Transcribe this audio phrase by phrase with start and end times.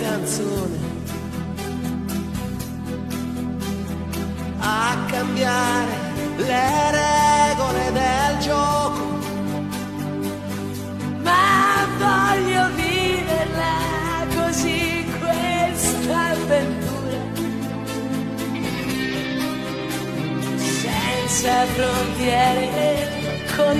[0.00, 0.78] canzone
[4.58, 5.92] a cambiare
[6.36, 9.18] le regole del gioco.
[11.22, 13.74] Ma voglio viverla
[14.36, 17.18] così questa avventura.
[20.56, 23.08] Senza frontiere,
[23.56, 23.76] con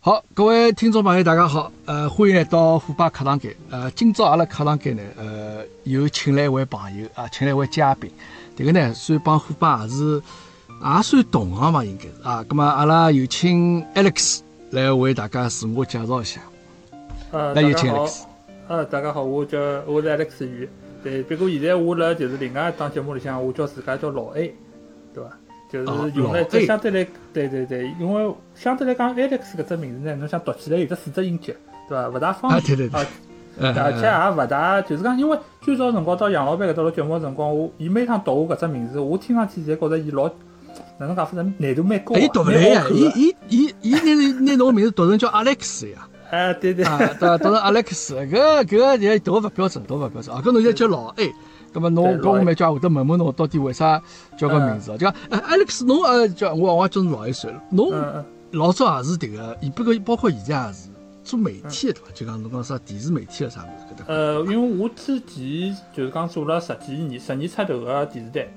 [0.00, 3.52] 好，各位听众朋友，大家好，呃，欢迎来到虎爸课堂间。
[3.68, 8.08] 呃，今朝阿拉课堂间呢，呃，有请来一位朋友啊，请来一位嘉宾。
[8.56, 12.44] 这个呢，算帮虎爸也是也算同行嘛，应该是啊。
[12.48, 14.38] 那么，阿拉有请 Alex
[14.70, 16.40] 来为大家自我介绍一下。
[17.32, 18.22] 呃，那有请 Alex。
[18.68, 20.68] 呃，大家好，我叫我是 Alex 宇。
[21.02, 24.54] 对，不过现在我辣就是另外一档节目里向，我叫自家叫老 A，
[25.12, 25.30] 对伐？
[25.70, 31.54] 就是哦用了老这相对来，对对对，因为相对来讲，Alex 搿只名字呢，侬想读起来有只四只音节，
[31.88, 32.08] 对伐？
[32.08, 32.76] 勿大方啊，便。
[32.76, 33.06] 对对对啊，，
[33.60, 40.30] 呃而且也勿大，就是讲，因为最早辰光到杨老板搿搭录节目个辰光，我伊每趟读我搿只名字，我听上去侪觉着伊老
[40.98, 47.38] 哪能讲法子难度蛮高伊读勿来呀，伊伊伊伊拿拿侬个名字读成叫 Alex 呀，哎， 对对，啊，对？
[47.38, 50.40] 读成 Alex，搿搿个也读勿标准，读勿标准啊。
[50.44, 51.32] 搿侬现在叫老 A，
[51.78, 54.02] 咁么侬跟我蛮叫会得问问侬到底为啥
[54.36, 54.96] 叫搿名字啊？
[54.96, 57.92] 就讲哎 Alex，侬呃叫我我叫侬老一岁了，侬。
[58.52, 60.88] 老早也是迭个，伊不过包括现在也是
[61.22, 62.10] 做媒体的对伐？
[62.14, 64.04] 就讲侬讲啥电视媒体啊啥物事搿搭。
[64.08, 68.48] 呃，因为我之前就是讲做了十几年、十年出头个电视台，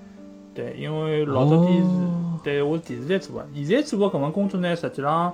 [0.54, 5.34] 对，因为老早电视，哦对我是电视台做个，现在做个搿份工作呢，实际上，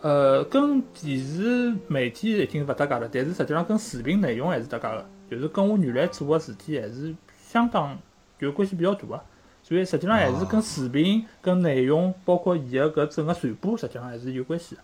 [0.00, 7.14] 呃，跟电视媒体已经勿搭界了，但是实际上跟视频内容还是搭界个，就是跟我原来做个事体还是
[7.50, 7.96] 相当
[8.38, 9.20] 就关系比较大个，
[9.62, 14.82] 所以实际上还是跟视频、跟内容，包括伊个搿整个传播，实际上还是有关系个。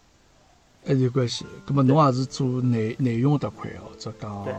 [0.86, 1.44] 还是有关系。
[1.66, 4.52] 葛末侬也是做内内容迭块，或者讲对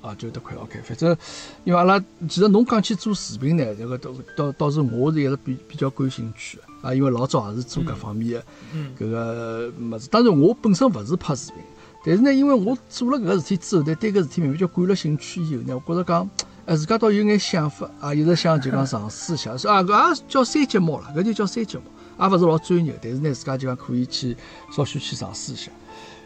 [0.00, 0.80] 啊就迭块 OK。
[0.84, 1.16] 反正
[1.64, 1.98] 因为阿拉
[2.28, 10.08] 其实侬讲起做视频呢，这个倒倒倒是我是一直比比较感兴趣个啊，因为老早也是做搿方面的嗯搿个物事。
[10.08, 11.60] 当然我本身勿是拍视频，
[12.04, 16.30] 但是呢，因为我做了搿个事体之后，呢，对搿事体慢慢叫感了兴趣以后呢，我觉着讲。
[16.68, 21.84] 哎，自家倒有眼想法啊，一直想就讲尝 试一下，说啊，搿也叫三节目了，搿就叫三节目，
[22.20, 24.36] 也勿是老专业，但是呢，自家就讲可以去
[24.70, 25.72] 稍许去尝试一下。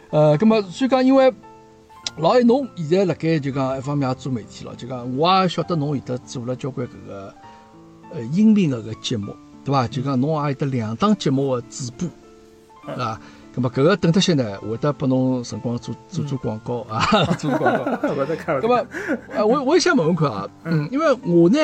[0.09, 1.33] 呃，葛么所以讲，因为
[2.17, 7.33] 老一侬现在辣盖就讲一方面也做媒体了，就讲我也晓得侬有得做了交关搿个
[8.13, 9.33] 呃音频个搿节目，
[9.63, 9.87] 对伐？
[9.87, 12.09] 就讲侬也有得两档节目个主播，
[12.85, 13.21] 对伐？
[13.55, 17.05] 葛么搿个等脱些呢，会得拨侬辰光做做做广告啊，
[17.37, 18.11] 做广告。
[18.13, 18.87] 勿得看，咁么，
[19.29, 21.59] 呃，我我也想问问看啊，嗯，因为我呢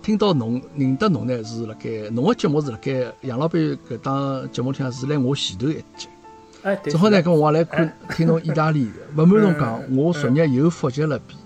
[0.00, 6.06] 听到侬认得侬呢是辣盖侬个节目是辣盖杨老板搿档节目里向是辣我前头一集，
[6.62, 11.38] 哎，对正好呢，跟我也来看听侬意大利个，勿瞒侬讲，嗯我昨日又复习了一遍，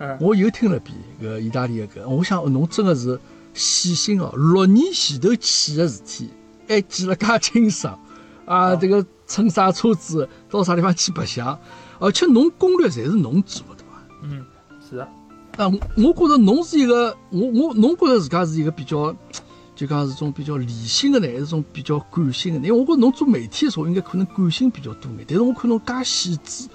[0.00, 0.18] 嗯。
[0.20, 3.18] 我又听了一遍搿意大利个搿，我想侬真个是
[3.54, 6.28] 细心哦，六年前头起个事体，
[6.68, 7.98] 还记了介清爽。
[8.46, 8.74] 啊！
[8.74, 11.56] 这个乘啥车子到啥地方去白相，
[12.00, 14.02] 而且侬攻略侪是侬做的，对伐？
[14.24, 14.44] 嗯，
[14.90, 15.04] 是的。
[15.56, 19.14] 啊，我我觉着侬是一个，我我侬觉着自家是一个比较，
[19.76, 22.66] 就讲是种比较理性的呢，还是种比较感性的呢？
[22.66, 26.68] 因为我觉着侬做媒体的时候，应该可能感性比较多眼，但是我看侬介细致，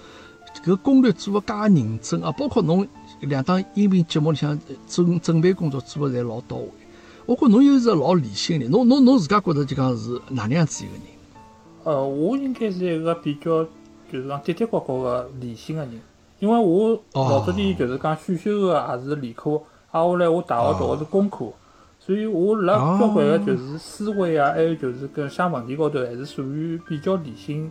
[0.63, 2.87] 搿攻略做的介认真啊，包括侬
[3.21, 6.69] 两档音频节目里向呃准准备工作做的侪老到位。
[7.25, 11.14] 我觉着侬又是老理性的，侬侬侬自家觉着就讲是哪能样子一个人？
[11.85, 13.63] 呃，我应该是一个比较
[14.11, 16.01] 就是讲跌跌呱呱个理性个人，
[16.39, 17.29] 因为我哦。
[17.29, 21.45] 老早点就是讲选修个也是理科，挨下来我大学读个是工科，
[21.99, 27.69] 所以我辣哦交关个就是思维啊，还有就是跟想问题高头还是属于比较理性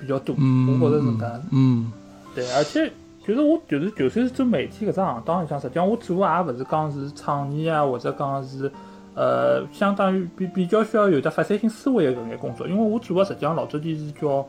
[0.00, 1.46] 比较多，嗯，我觉着是搿能介。
[1.52, 1.92] 嗯，
[2.34, 2.90] 对，而且
[3.26, 8.72] 就是我就是就算是做媒体搿只行当里向，实际上我做个也勿是讲是创意啊，或者讲是
[9.14, 12.66] 呃，相当于比比较需要有得发散性思维个搿眼工作。
[12.66, 14.46] 因为我做个实际上老早点是叫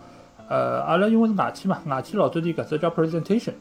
[0.48, 3.54] 呃，阿拉因为是外企嘛，外企老早点搿只叫 presentation，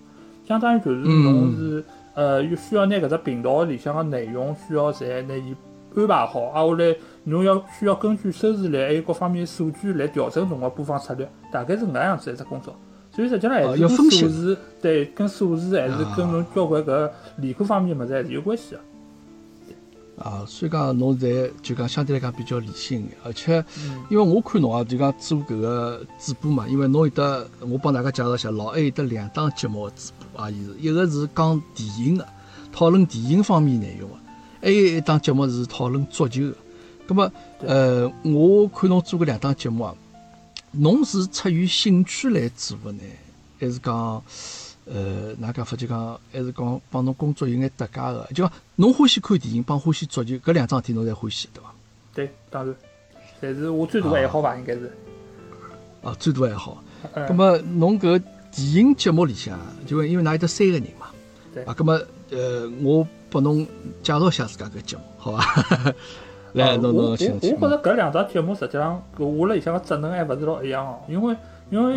[0.46, 1.84] 相当于就是侬是、
[2.14, 5.54] 呃，需要拿搿只频道里向个内容需要侪拿伊
[5.96, 12.74] 安排好，挨下来侬要需要根据收视率还有各方面数据来调整侬个播放策略，大概是搿能样子一只工作。
[13.10, 18.80] 所以实际上还哦是跟数字对，跟数字还是跟啊侬交关搿理科方面物事还是有关系个。
[20.18, 32.28] 啊，所以讲侬在就讲相对来讲比较理性一点，而且嗯因为我看侬啊，就讲做搿个主播嘛，因为侬有得，我帮大家介绍一下，老 A 有得两档节目个主播啊，伊是一个是讲电影的，
[32.72, 34.16] 讨论电影方面内容的，
[34.62, 36.54] 还有一档节目是讨论足球的。
[37.06, 39.94] 葛么，呃，我看侬做搿两档节目啊，
[40.70, 43.00] 侬是出于兴趣来做的呢，
[43.58, 44.22] 还是讲，
[44.86, 51.74] 呃，哪讲法就讲，还是讲帮侬工作有眼搭界个，就讲侬欢喜看电影，帮欢喜足球，搿两桩事体侬侪欢喜，对伐？
[52.14, 52.74] 对，当然，
[53.40, 54.92] 侪是我最大的爱好吧，应该是。
[56.02, 56.82] 啊，最大爱好。
[57.14, 58.18] 嗯咁么侬搿
[58.50, 61.06] 电影节目里向，就因为㑚有得三个人嘛，
[61.52, 62.00] 对啊，咁么
[62.30, 63.66] 呃，我拨侬
[64.02, 65.94] 介绍一下自家搿节目，好伐？
[66.54, 71.36] 来，侬侬我我觉着搿两档节目实际上，搿我辣里向个职能还勿是老一样哦，因为
[71.70, 71.94] 因为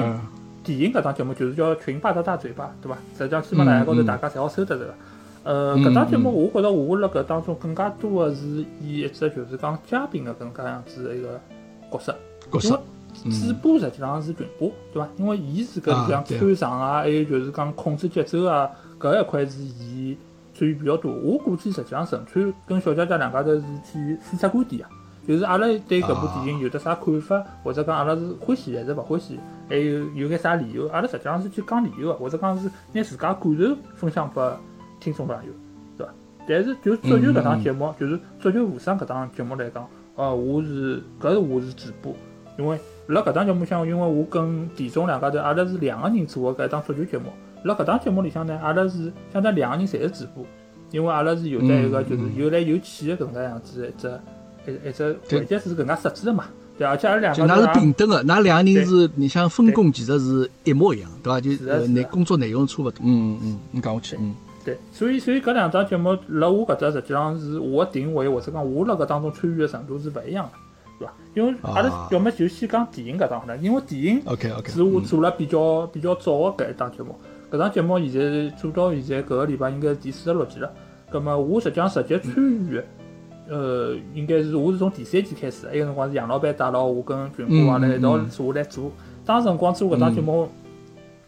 [0.68, 2.98] 嗯电影搿档节目就是叫《群霸的大嘴巴》，对伐？
[3.18, 4.94] 实际上喜马拉雅高头大家侪好收得着个。
[5.44, 11.40] 呃，嗯搿档节目嗯我觉着我辣搿当中更加多个是以一只就是讲嘉宾个搿能介样子的一个
[11.90, 12.14] 角色。
[12.52, 12.82] 角色，
[13.24, 15.08] 主播实际上是群播，对伐？
[15.18, 20.18] 因为伊是搿里向穿场啊，还有就是讲控制节奏啊，搿一块是伊
[20.54, 21.12] 参与比较多。
[21.14, 24.90] 我估计实际上陈川跟小姐姐两家头是去输出观点啊，
[25.28, 29.38] 就是阿拉对搿部电影有得啥看法，或者讲阿拉是欢喜还是勿欢喜，
[29.68, 34.58] 还有有眼啥理由，阿拉实际上是去讲理由个，或者讲是拿自家感受分享拨
[35.00, 35.52] 听众朋友，
[35.98, 36.14] 对伐？
[36.48, 39.86] 但是就足球搿档节目，就是足球无双搿档节目来讲，
[40.16, 42.16] 呃，我是搿是我是主播。
[42.58, 47.26] 因为辣搿档节目里向，因为我跟田总两家头，阿拉是两个人做个搿一档足球节目。
[47.64, 50.46] 辣搿档节目里向呢，阿拉是相当于两个人侪是主播，
[50.90, 54.20] 因为阿拉是有得一个就是有来有去的搿能介样子的一只
[54.68, 56.46] 一一只对环节是搿能介设置的嘛。
[56.78, 61.42] 对，而且阿拉两就㑚是平等的，㑚两个人是你像分工其实是一模一样，对伐？
[61.42, 61.52] 就
[61.88, 63.02] 内工作内容差勿多。
[63.04, 70.52] 嗯嗯嗯，你讲下去，嗯对，所以所以搿两档节目辣我搿只实际上是我的定位，或者讲我辣搿当中参与的程度是勿一样的，
[71.00, 71.14] 对伐？
[71.34, 77.18] 因为阿拉啊要么就先讲电影搿档好了，因为电影，OK OK，是我做了比较比较早的搿一档节目。
[77.50, 80.70] 搿档节目现在做到现在搿个礼拜应该是第四十六期了。
[81.10, 82.84] 葛么我实际上直接参与的，
[83.50, 88.92] 呃，应该是我是从第三季开始的，埃个辰光是杨老板带牢我跟群哥阿拉一道坐下来做。
[89.26, 90.50] 当时辰光做搿档节目，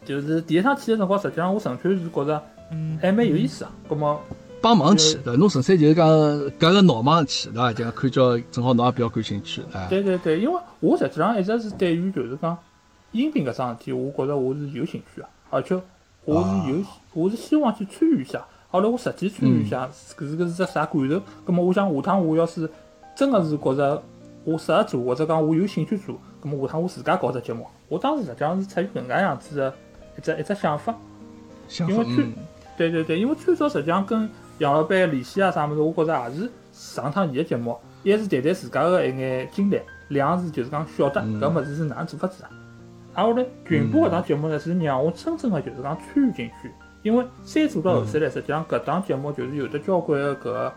[0.04, 2.42] 就是第一趟去的辰光，实际上我纯粹是觉着
[3.00, 3.72] 还蛮有意思啊。
[3.88, 4.20] 葛么
[4.60, 5.36] 帮忙去，对？
[5.36, 7.72] 侬纯粹就是讲搿个闹忙去，对伐？
[7.72, 12.56] 就讲看叫正好侬也比较感兴趣，哎，对对对，因为我实际上一直是对于就是讲
[13.12, 15.74] 音频搿桩事体，我觉着我是有兴趣啊，而且
[16.26, 16.84] 我是有，
[17.14, 18.44] 我是希望去参与一下。
[18.70, 21.20] 后来我实际参与一下，搿是搿是只啥感受？
[21.44, 22.70] 葛么我想下趟我要是
[23.16, 24.02] 真个是觉着
[24.44, 27.66] 我适合做，或者讲我有兴趣做，葛么下趟我自家搞只节目。
[27.88, 29.74] 我当时实际上是出于搿能介样子的
[30.16, 30.94] 一只一只想法。
[31.80, 32.32] 因为最嗯
[32.76, 34.28] 对对对，因为最早实际上跟
[34.58, 42.50] 杨老板联系啊啥物事，我觉着也是上趟伊个节目，一是谈谈自家个一眼经历，两是就是讲晓得嗯搿物事是哪能做法子啊。
[43.14, 46.70] 啊，后来群播搿档节目呢，是让我真正个就是讲参与进去，
[47.02, 50.72] 因为三做到后头来，实际上搿档节目就是有得交关个搿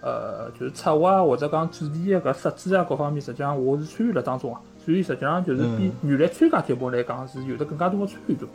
[0.00, 8.46] 呃，就是策划啊或者讲主题个搿设置啊各方面，实际上我是参与了当中啊，所以实际上就是比原来参加节目来讲是有得更加多个参与度。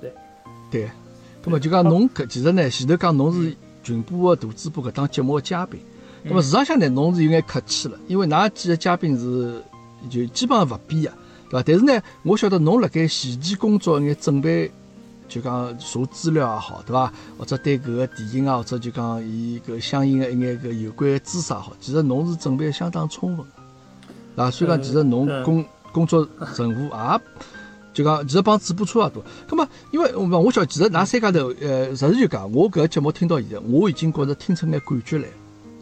[0.00, 0.12] 对。
[0.70, 0.90] 对。
[1.44, 5.78] 咁么就讲侬搿其实呢，前头讲侬是群播个大主播搿档节目个嘉宾，
[6.24, 9.62] 咁么事实上呢，侬是有眼客气了，因为㑚几个嘉宾是
[10.08, 11.12] 就基本上勿变个，
[11.50, 11.62] 对伐？
[11.66, 14.70] 但是呢，我晓得侬辣盖前期工作一眼准备，
[15.34, 17.12] 就讲查资料也好，对伐？
[17.36, 23.52] 或者对搿个电影啊，或者就讲伊搿相应个一眼搿有关个知识也好，其实侬是准备相当充分的，
[24.36, 24.50] 对伐？
[24.52, 27.20] 所以讲，其实侬嗯工工作任务也。
[27.92, 29.24] 就讲，其实帮主播差勿多。
[29.48, 35.30] 咁么，因为我我晓得，其实㑚三家头，呃，实事求是讲，我搿个节目听到现在，我已经觉着听出眼感觉来了。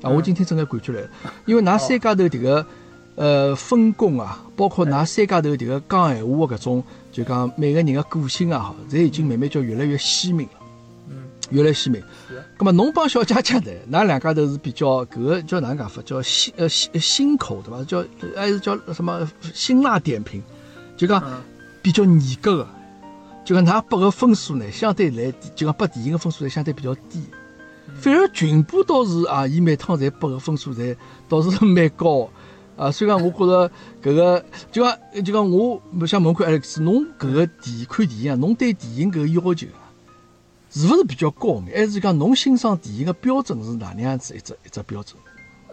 [0.02, 1.08] 啊，我已经听出眼感觉来了。
[1.46, 2.66] 因为㑚三家头迭个，
[3.14, 10.54] 呃，分工啊，包括㑚三家头迭个讲闲话个搿种，就讲每个人个个性也好，侪已经慢慢叫越来越鲜明了。
[11.10, 12.44] 嗯，越来越鲜明是的。
[12.58, 13.70] 咁么侬帮小佳佳呢？
[13.92, 16.00] 㑚两家头是比较搿个叫哪能讲法？
[16.02, 17.84] 叫新呃新新口对伐？
[17.84, 18.04] 叫
[18.34, 20.42] 还是叫什么辛辣点评？
[20.96, 21.42] 就讲嗯
[21.82, 22.68] 比较严格个，
[23.44, 27.22] 就讲㑚拨个分数呢，相对来就讲拨电影个分数呢，相对比较低。
[28.00, 30.96] 反而群播倒是啊，伊每趟侪拨个分数侪
[31.28, 32.28] 倒是蛮高的
[32.76, 32.90] 啊。
[32.90, 33.70] 所以讲，我觉着
[34.02, 39.92] 搿个就讲就讲我想问看 Alex，侬搿个电看电影啊，侬对电影搿个要求啊，
[40.70, 41.86] 是勿是比较高眼？
[41.86, 45.16] 还是讲侬欣赏电影个标准是哪能样子一只一只标准？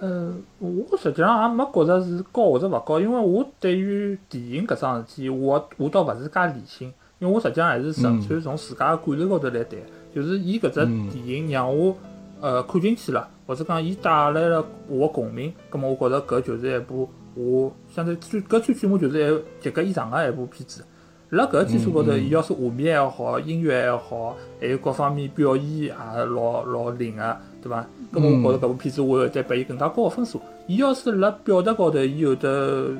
[0.01, 9.77] 呃，我实际上也没觉着是高或者勿高，因为我对于电影搿桩事体，我我倒勿是介理性，因为我实际上还是纯粹从自家个感受高头来谈，
[10.15, 11.94] 就是伊搿只嗯电影让我
[12.39, 20.86] 呃看进去了，或者讲伊带来了我个共鸣，葛末我觉着搿就是一部我相对最搿最起码就是一及格以上个一部片子。
[21.32, 27.84] 辣搿个基础高头，伊要是画面也好，音乐也好，还有各方面表演也老老灵个，对伐？
[28.13, 30.39] 咁么我觉着搿部片子我会得拨伊更加高个分数。
[30.68, 32.91] 伊要是辣表达高头，伊有的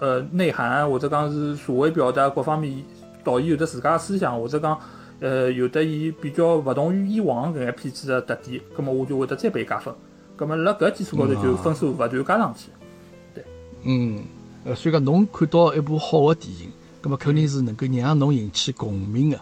[0.00, 2.84] 呃内涵或者讲是社会表达各方面
[3.24, 4.78] 导演有得自家个思想，或者讲
[5.24, 9.94] 呃有得伊比较勿同于以往搿眼片子个特点，葛末我就会得再拨伊加分。
[10.36, 13.42] 葛末辣搿基础高头就分数勿断加上去。
[13.84, 14.22] 嗯，
[14.66, 19.40] 呃，所以讲侬看到一部好个电影，葛么肯定是能够让侬引起共鸣个，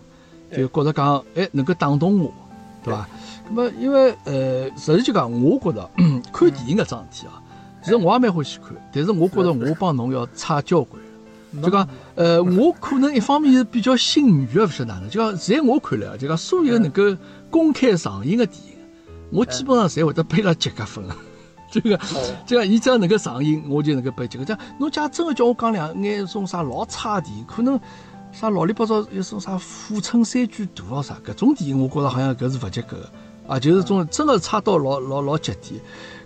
[0.56, 2.32] 就觉着讲，哎，能够打动我，
[2.84, 3.08] 对伐？
[3.48, 5.90] 葛么因为呃，实际就讲，我觉着
[6.32, 7.42] 看电影搿桩事体啊，
[7.82, 11.02] 其实我也蛮欢喜看，但是我觉着我帮侬要差交关。
[11.60, 15.10] 就讲，呃，我可能一方面是比较幸运个，勿晓得哪能。
[15.10, 17.02] 就讲，在我看来啊，就讲所有能够
[17.50, 18.72] 公开上映个电影，
[19.30, 21.04] 我基本上侪会得拨伊拉及格分。
[21.70, 21.98] 这个，
[22.46, 24.44] 这个，伊只要能够上映，我就能够拨及格。
[24.44, 27.78] 这样，侬假真个叫我讲两眼种啥老差电影，可能
[28.32, 33.10] 啥老里八糟一种啥富春山居图哦啥，搿种电影，我觉着好像搿是勿及格个
[33.46, 35.80] 啊，就是种真个差到老老老极点。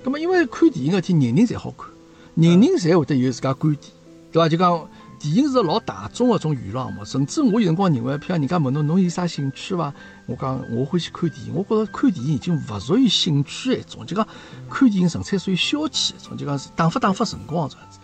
[0.04, 1.88] 葛么，因为看电影搿天，人人侪好看，
[2.34, 3.92] 人人侪会得有自家观点，
[4.30, 4.48] 对伐？
[4.48, 4.88] 就讲。
[5.18, 9.92] 电影是个老大众个种娱乐项目，甚至我有辰光认为，譬如人家问侬侬有啥兴趣伐？
[10.26, 14.26] 我讲我欢喜看电影，我觉着看电影已经勿属于兴趣一种，就讲
[14.68, 17.98] 看电影纯粹属于消遣一种，就讲打发打发辰光这样子。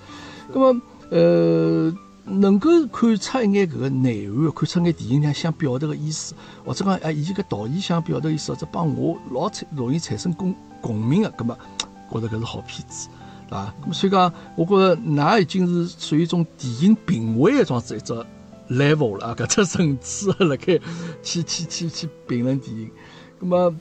[0.52, 11.57] 那么呃，能够看出一眼搿个内涵，看出眼电影里想表达个意思，或者讲哎，以前个导演想表达意思，或者帮我老产容易产生共共鸣个，搿么
[12.11, 13.09] 觉着搿是好片子。
[13.52, 18.12] 啊，咁所以讲，我觉着㑚已经是属于一种电影评委一种子一只
[18.71, 20.78] level 了，搿只层次辣盖
[21.23, 22.90] 去去去去评论电影。
[23.42, 23.75] 咁么，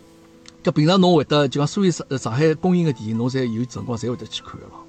[0.64, 4.86] 搿平常侬会得就讲，所有上上海公映个电影，侬侪有辰光侪会得去看个咯。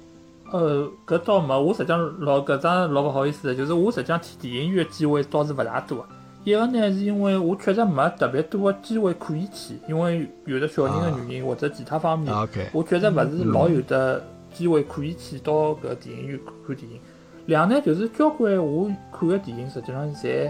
[0.51, 6.05] 呃，搿倒没，我实际上老搿桩老勿好意思的，就是我实际上去电影院个机会倒是勿大多。
[6.43, 12.35] 一个呢，是因为我确实没特别多个机会可以去，因为有的小人个原因或者其他方面，
[12.73, 14.21] 我确实勿是老有的。
[14.53, 16.99] 机会可以去到搿电影院看电影。
[17.47, 20.49] 两呢，就是交关我看个电影，实际上侪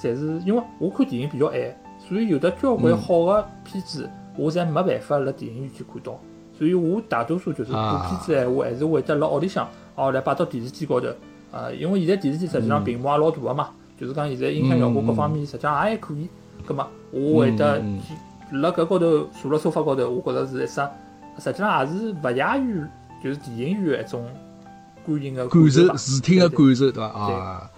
[0.00, 1.54] 侪是因为我看电影比较晚，
[1.98, 4.08] 所以有的交关好个片子，
[4.38, 6.18] 我侪没办法辣电影院去看到。
[6.56, 11.08] 所以我大多数就是看片子闲话，还是会得辣屋里向，哦来摆到电视机高头。
[11.50, 13.68] 啊，因为现在电视机实际上屏幕也老大个嘛，
[13.98, 16.28] 就是讲现在音响效果各方面实际上也还可以。
[16.64, 18.14] 葛末我会得去
[18.56, 20.80] 辣搿高头坐辣沙发高头，我觉着是一只，
[21.38, 22.82] 实际上也是勿亚于。
[23.22, 24.26] 就是电影院一种
[25.06, 27.06] 观影的感受，视听的感受，对伐？
[27.06, 27.70] 啊，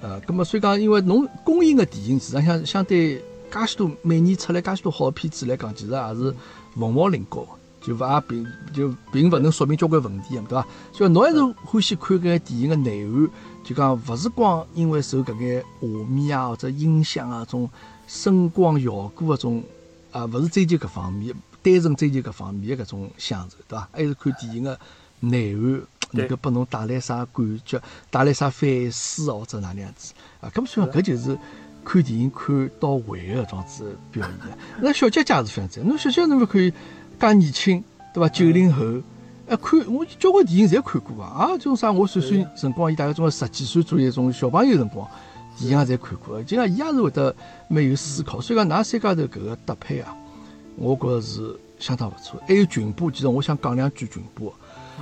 [0.00, 3.16] 呃，咁么所以讲，因为侬公映的电影，实际上相对
[3.50, 6.34] 介许多每年出来介许多好片子来讲，其实也是
[6.74, 7.46] 凤毛麟角，
[7.80, 10.66] 就勿也并就并勿能说明交关问题，对伐？
[10.92, 13.28] 所以侬还是欢喜看搿电影的内涵，
[13.64, 17.68] 就讲勿是光因为受搿眼画面啊或者音响啊种
[18.06, 19.62] 声光效果搿种
[20.10, 21.34] 啊，勿是追求搿方面。
[21.62, 23.88] 单纯追求搿方面的搿种享受，对伐？
[23.92, 24.78] 还是看电影的
[25.20, 30.50] 内涵，能够拨侬带来啥感觉，带来啥反思或者哪能样子啊？
[30.54, 31.38] 搿么说搿就是
[31.84, 34.58] 看电影看到位的搿种子表现。
[34.82, 36.70] 那小姐姐也是非常赞，侬小姐侬勿可以
[37.20, 38.28] 介年轻，对伐？
[38.28, 38.82] 九零后，
[39.48, 45.08] 哎，看我交关电影侪看过啊，啊，种啥我算算辰光，伊大概种十几岁左右，种小朋友辰光，
[45.58, 47.34] 电影侪看过，就讲伊也是会得
[47.68, 48.40] 蛮有思考。
[48.40, 50.16] 所以讲，㑚三家头搿个搭配啊。
[50.76, 54.52] 我觉着是相当勿错，还有群播，其实我想讲两句群播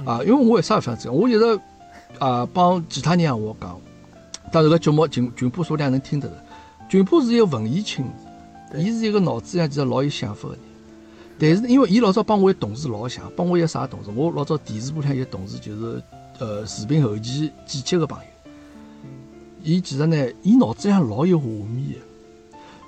[0.05, 1.09] 啊，因为我为啥这样子？
[1.11, 1.61] 我一直
[2.19, 3.81] 啊帮其他人我讲，
[4.53, 6.35] 当然个节目群群播数量能听得着。
[6.89, 8.05] 群播是一个文艺青
[8.73, 10.61] 年，伊是一个脑子上其实老有想法个人。
[11.39, 14.11] 但是因为伊老早帮我一同事老像，帮我一个啥同事？
[14.15, 16.03] 我老早电视部里有同事就是
[16.39, 18.25] 呃视频后期剪辑个朋友。
[19.63, 22.10] 伊其实呢，伊脑子里向老有画面个。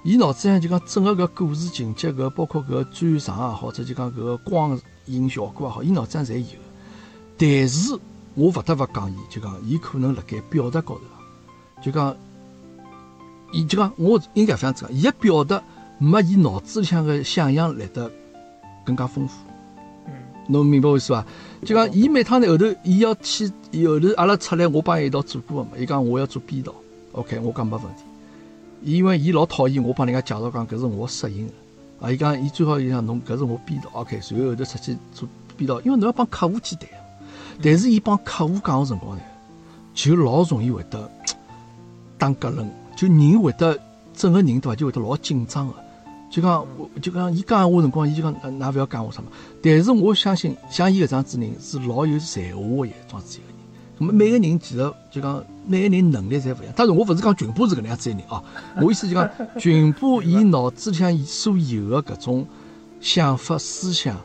[0.04, 6.58] 伊脑子上就讲整个搿故事情节，搿包括搿转场也好，或者就讲搿个光影效果也好，伊脑子里侪有。
[7.38, 7.94] 但是
[8.34, 11.00] 我勿得勿讲伊，就讲伊可能辣盖表达高头，
[11.82, 12.16] 就讲
[13.52, 15.62] 伊就讲我应该这样子讲，伊个表达
[15.98, 18.10] 没伊脑子里向个想象来得
[18.84, 19.34] 更加丰富。
[20.08, 20.12] 嗯，
[20.48, 21.24] 侬明白我意思伐？
[21.64, 23.46] 就讲伊每趟呢后头，伊要去
[23.86, 25.76] 后头阿拉出来，我帮伊一道做过个嘛。
[25.78, 26.74] 伊讲我要做编导
[27.12, 28.02] ，OK，我讲没问题。
[28.82, 31.52] 因为伊老讨厌我帮人家介绍讲搿是我摄影的，
[32.00, 36.88] 啊，伊讲伊最好伊讲侬搿是我编导，OK，随后后头出去做编导，因为侬要帮客户去谈，
[37.62, 39.22] 但是伊帮客户讲个辰光呢，
[39.94, 41.10] 就老容易会得
[42.18, 43.78] 打格楞，就人会得
[44.14, 45.74] 整个人对伐，就会得老紧张个，
[46.30, 46.66] 就讲
[47.00, 49.30] 就讲伊讲闲话辰光，伊就讲㑚勿要讲我什么，
[49.62, 53.38] 但是我相信像伊搿样子人是老有才华个一桩子。
[53.98, 56.74] 那么每个人其实就讲每个人能力侪勿一样。
[56.74, 58.42] 当然我勿是讲群播是搿能样子个人哦，
[58.82, 62.46] 我意思就讲群播伊脑子里向所有个搿种
[63.00, 64.16] 想法、思想，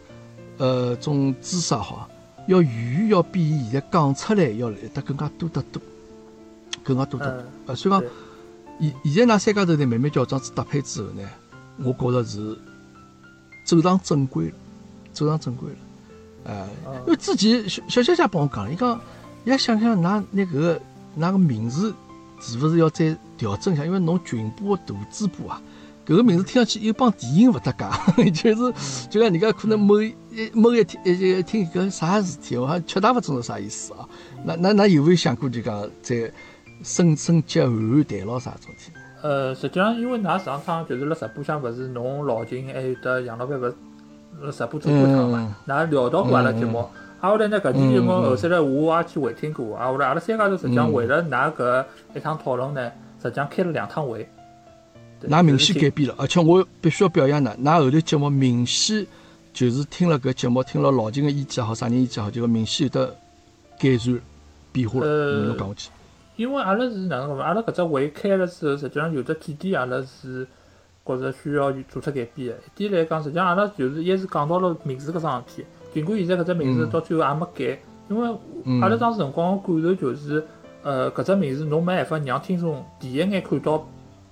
[0.58, 2.10] 呃，种知识好，
[2.48, 5.82] 要远远要比伊现在讲出来要来得更加多得多，
[6.84, 7.44] 更加多得多。
[7.68, 8.04] 呃，所以讲
[9.04, 11.22] 现现在㑚三家头呢慢慢叫桩子搭配之后呢，
[11.84, 12.58] 我觉着是
[13.66, 14.54] 走上正轨了，
[15.14, 15.78] 走上正轨了。
[16.46, 16.68] 呃，
[17.06, 19.02] 因为之前小小姐姐帮我讲了，伊讲，
[19.44, 20.80] 伊拉想想㑚那个
[21.20, 21.94] 㑚个名字
[22.40, 23.86] 是勿是要再调整一下？
[23.86, 25.62] 因为侬群播大主播啊，
[26.06, 30.16] 搿个名字听上去又帮电影勿搭界， 就是就讲人家可能某一
[30.54, 34.08] 某一天一听搿啥事体，我还吃大勿懂是啥意思啊？
[34.46, 36.32] 那那那有没有想过就讲再
[36.84, 38.92] 升升级换换台咯啥种体？
[39.24, 43.76] 呃，实际上因为㑚上趟就是辣直播厢，勿是侬老秦还有得杨老板勿是
[44.44, 45.56] 辣直播做过趟嘛？
[45.68, 46.88] 㑚聊到过阿拉节目，
[47.20, 54.28] 啊后来呢搿期节目后头来我也去回听过，啊后来阿拉三家头实际上为了㑚搿一趟讨论呢，实际上开了两趟会。
[55.28, 59.06] 㑚明显改变了，而且我必须要表扬㑚，㑚后头节目明显
[59.52, 63.16] 就是听了搿节目，听了老秦个意见也好，啥人意见也好，就讲明显有得
[63.80, 64.20] 改善
[64.72, 65.08] 变化了。
[65.08, 65.90] 呃侬讲下去。
[66.36, 67.44] 因为阿拉是哪能讲嘛？
[67.44, 70.48] 阿拉搿只会开了之后，实际上有的几点阿拉是
[71.04, 72.56] 觉着需要做出改变的。
[72.76, 75.66] 一点来讲，实际上阿拉就是一是讲到了名字搿桩事体，
[75.98, 78.28] 尽管现在搿只名字到最后也没改，因为
[78.82, 80.46] 阿拉当时辰光感受就是，
[80.84, 83.84] 呃，搿只名字侬没办法让听众第一眼看到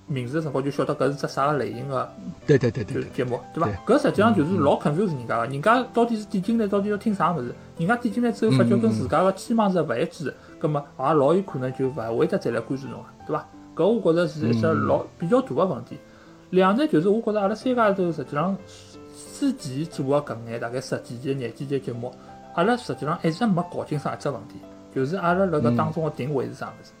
[0.06, 2.08] 名字的辰光就晓得搿是只啥个类型个
[2.46, 3.68] 对对对对，节目，对伐？
[3.84, 7.52] 搿实际上就是老 confuse 人家个，人家到底是点进来到底要听啥物事？
[7.78, 13.44] 人家点进来之后发觉跟自家个期望值勿一致，葛末也老有可能就勿会得再来关注侬个，对伐？
[13.74, 15.98] 搿我觉着是一只老比较大个问题。
[16.50, 18.56] 两呢，就是我觉着阿拉三家头实际上
[19.38, 22.12] 之前做个搿眼大概十几集、廿几集节目，
[22.54, 24.54] 阿拉实际上一直没搞清爽一只问题，
[24.94, 26.92] 就是阿拉辣搿当中个定位是啥物事，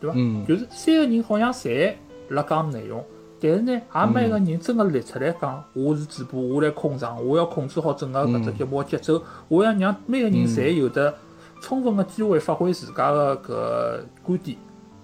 [0.00, 0.14] 对伐？
[0.16, 1.94] 嗯就是三个人好像侪
[2.28, 3.04] 辣讲内容，
[3.40, 11.14] 但是呢，也没一个人真个立出来讲，我是主播，我来控场，我要控制好整个搿只节目个节奏，我要让每个人侪有得
[11.62, 14.56] 充分个机会发挥自家个搿观点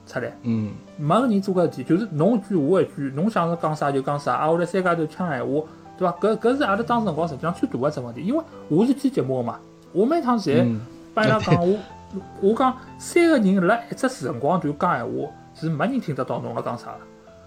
[0.07, 0.37] 出来。
[0.43, 5.63] 嗯没个人做搿事体，就是侬一句我一句，侬想着讲啥就讲啥，啊，后来三家头抢闲话，
[5.99, 6.17] 对伐？
[6.21, 9.59] 搿搿是阿拉当时辰光实际上最大个只问题，因为我是编节目个嘛，
[9.93, 10.81] 我每趟侪嗯，
[11.15, 11.79] 帮伊拉讲，我
[12.41, 16.99] 我讲三个人辣一只辰光段讲闲话，是没人听得到侬辣讲啥个，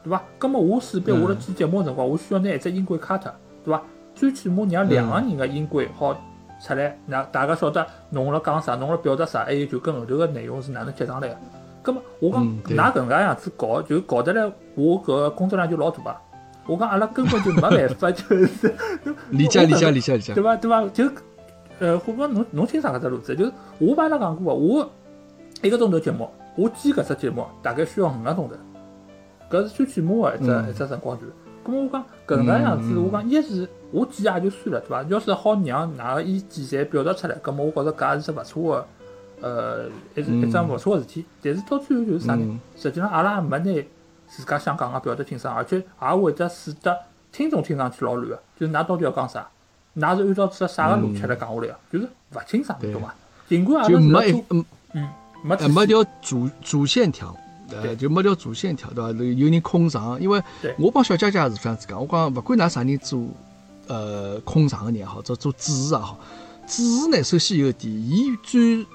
[0.04, 0.22] 对伐？
[0.38, 3.32] 葛末我势必我辣剪节目个辰光，我需要拿一只音轨卡脱，
[3.64, 3.82] 对伐？
[4.16, 6.14] 最起码让两个人个音轨好
[6.62, 11.38] 出来，让大家晓得侬辣讲啥，侬辣表达啥，还有就跟后头个内容是哪能接上来个。
[11.82, 14.44] 葛末我讲㑚搿能介样子搞，就搞得来
[14.76, 16.22] 我搿个工作量就老大啊。
[16.70, 18.74] 我讲阿拉根本就没办法，就是
[19.32, 20.44] 理解理解理解理解对。
[20.44, 20.56] 伐？
[20.56, 20.88] 对伐？
[20.90, 21.10] 就
[21.80, 23.36] 呃，虎哥侬侬听啥搿只路子？
[23.36, 24.92] 就是我帮伊拉讲过个，我
[25.64, 31.32] 一个钟头节目，我剪搿只节目大概需要五个钟头，搿是最起码个一只、嗯一只辰光段。
[31.66, 35.04] 咁么我讲搿能介样子，我讲一是我剪也就算了，对伐？
[35.10, 38.86] 要是好让㑚个意见侪表达出来，咁么我觉着搿也是只勿错
[39.42, 41.26] 个，呃，一是一桩勿错个事体。
[41.42, 42.42] 但是到最后就是啥呢？
[42.44, 43.88] 嗯实际上阿拉也没拿
[44.30, 46.96] 自家想讲个表达清爽，而且也会得使得
[47.32, 49.48] 听众听上去老乱个，就是㑚到底要讲啥？
[49.98, 53.14] 㑚是按照只啥个逻辑来讲下来个，就是勿清爽，对懂伐？
[53.50, 55.10] 尽管阿就拉没一嗯嗯，
[55.44, 57.36] 没呃没条主主线条，
[57.72, 59.12] 呃，对就没条主线条，对伐？
[59.12, 60.42] 有人控场，因为
[60.78, 63.20] 我帮小姐姐也是这样子讲，我讲勿管㑚啥人做，
[63.88, 66.20] 呃，控场个人也好，做做主持也好，
[66.68, 68.86] 主持呢，首先有一点，伊最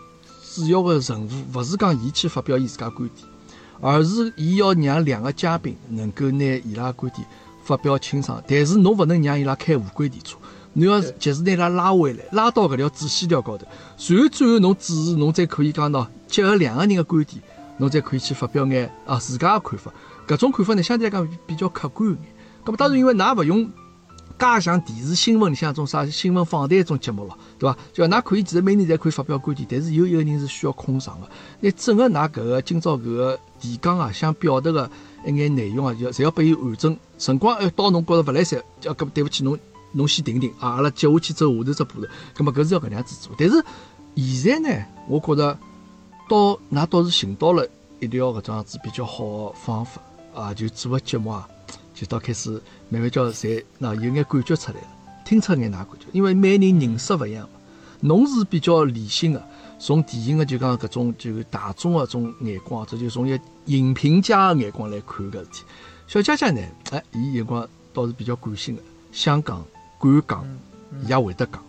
[0.54, 3.26] 主要个任务勿是讲伊去发表伊自家观点，
[3.86, 7.22] 而是伊要让两个嘉宾能够拿伊拉观点
[7.62, 10.38] 发表清爽，但是侬勿能让伊拉开无轨电车。
[10.72, 13.66] 侬要及时拿伊拉拉回来，拉到搿条主线条高头，
[13.98, 17.42] 随后最后侬主持，侬再可以讲喏，结合两个人的观点，
[17.76, 19.92] 侬再可以去发表眼啊自家的看法。
[20.26, 22.18] 搿种看法呢，相对来讲比较客观一眼。
[22.64, 23.70] 咁么当然，因为㑚勿用
[24.38, 27.78] 介像电视新闻里向种啥新闻访谈种节目咯，对伐？
[27.92, 31.28] 就讲㑚可以其实每人侪可以发表观点，但是有一个人是需要控场的。
[31.60, 34.90] 拿整个㑚搿个今朝搿个提纲啊，想表达个
[35.26, 36.96] 一眼内容啊，就侪要拨伊完整。
[37.18, 39.58] 辰光一到侬觉着勿来三，就搿对勿起侬。
[39.96, 40.70] 侬先停停啊！
[40.70, 43.32] 阿拉接下去走下头只步骤，葛末搿是要搿能样子做。
[43.38, 43.64] 但是
[44.16, 45.56] 现在呢，我觉着
[46.28, 47.64] 到㑚倒是寻到了
[48.00, 50.02] 一条搿种样子比较好个方法
[50.34, 51.48] 啊，就做个节目啊，
[51.94, 54.86] 就到开始慢慢叫侪那有眼感觉出来了，
[55.24, 57.60] 听出眼哪感觉，因为每个人认识勿一样嘛。
[58.00, 59.42] 侬是比较理性个，
[59.78, 65.62] 从电影的就讲搿种就大众个种眼光，这就从一个影评家的眼光来看搿事体。
[66.06, 69.64] 小佳佳呢，哎，伊眼光倒是比较感性的，想讲。
[70.00, 70.46] 敢讲，
[71.02, 71.62] 伊也会得讲。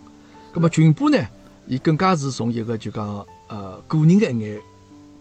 [0.53, 1.17] 咁么群播呢，
[1.67, 4.61] 伊更加是从一个就讲呃个人的一眼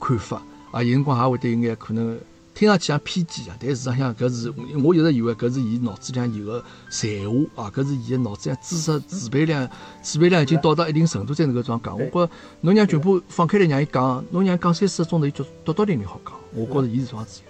[0.00, 2.18] 看法啊，有辰光也会得有眼可能
[2.54, 7.08] 听上去像偏见啊，但事实上搿是我一直以为搿是伊脑子里向有个才
[7.54, 9.68] 华啊，搿是伊个脑子里向知识储备量
[10.02, 11.98] 储备量已经到达一定程度才能够这样讲。
[11.98, 16.34] 我觉侬让全部放开来让伊讲，侬让伊讲三四个钟头，伊就笃笃定定好讲。
[16.54, 17.40] 我觉着伊是这样子。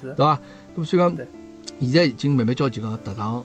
[0.00, 0.40] 是对伐？
[0.74, 1.16] 那么所以讲，
[1.80, 3.44] 现在已经慢慢叫就讲踏上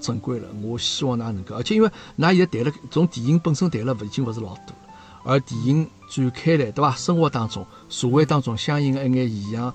[0.00, 0.48] 正轨了。
[0.62, 4.76] 我希望㑚能够，而且因为㑚现在谈了，从电影本身谈了，勿已经勿是老多了，
[5.24, 6.92] 而电影展开来，对伐？
[6.92, 9.74] 生活当中、社会当中相应的一眼现象，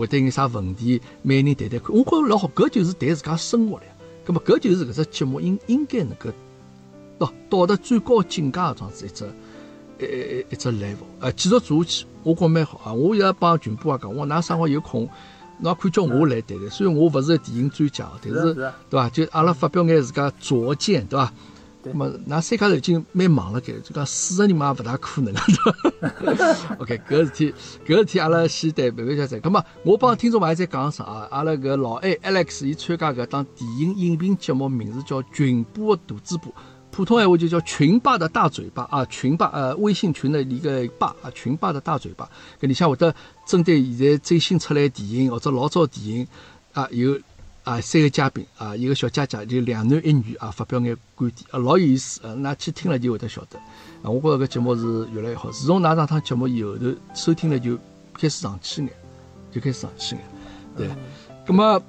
[0.00, 1.94] 会得有啥问题，每人谈谈看。
[1.94, 3.84] 我觉着老好，搿就是谈自家生活了。
[4.24, 6.30] 葛末搿就是搿只节目应应该能够
[7.18, 9.24] 喏到达最高境界的这样子一只
[9.98, 12.92] 一一一一只 level，呃，继续做下去，我觉蛮好啊。
[12.92, 15.08] 我现在帮群播也讲，我㑚生活有空，
[15.58, 16.70] 侬也可以叫我来谈谈。
[16.70, 19.10] 虽然我勿是电影专家，但是对伐？
[19.10, 21.32] 就阿拉发表眼自家拙见，对伐？
[21.82, 26.76] 对那么，㑚三家头已经蛮忙了该，就讲四个人嘛也勿大可能，对伐？
[26.78, 29.40] OK，搿事体，搿事体阿拉先对慢慢再谈。
[29.40, 36.44] 咁么，我帮听众朋友再讲声啊，阿拉搿老 A Alex 伊参加搿档电影影评节目，名字叫《群播的大嘴巴》，
[36.92, 42.30] 普通闲话就叫群霸的大嘴巴啊，群霸呃微信群的一个霸啊，群霸的大嘴巴。
[42.60, 43.12] 搿里向会得
[43.44, 46.28] 针对现在最新出来的电影或者老早电影
[46.74, 47.18] 啊有。
[47.64, 52.20] 啊，三个嘉宾啊，一个小姐姐，就两男一女啊，发表眼观点，啊，老有意思。
[52.24, 53.56] 呃，㑚去听了就会得晓得。
[54.02, 55.48] 啊，我觉着搿节目是越来越好。
[55.52, 57.76] 自从㑚上趟节目以后头，收听了就
[58.14, 58.90] 开始上去眼，
[59.52, 60.24] 就开始上去眼。
[60.76, 60.90] 对，
[61.46, 61.80] 葛么，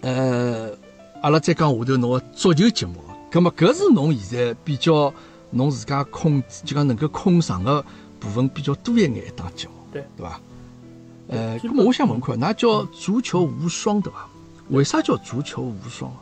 [0.00, 0.70] 呃，
[1.22, 2.96] 阿拉再讲下头侬个足球节目，
[3.30, 5.14] 葛么搿是侬现在比较
[5.50, 7.84] 侬自家控，就讲能够控场个
[8.18, 10.40] 部分比较多一眼一档节目，对对伐？
[11.28, 14.28] 呃，基葛么我想问看，㑚叫足球无双对伐？
[14.70, 16.18] 为啥叫足球无双啊？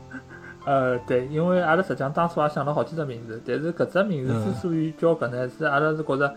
[0.66, 6.34] 呃，对，因为阿拉实际上当初也想了好几只名字，但是搿只名字之所以叫搿呢，是阿拉是觉着，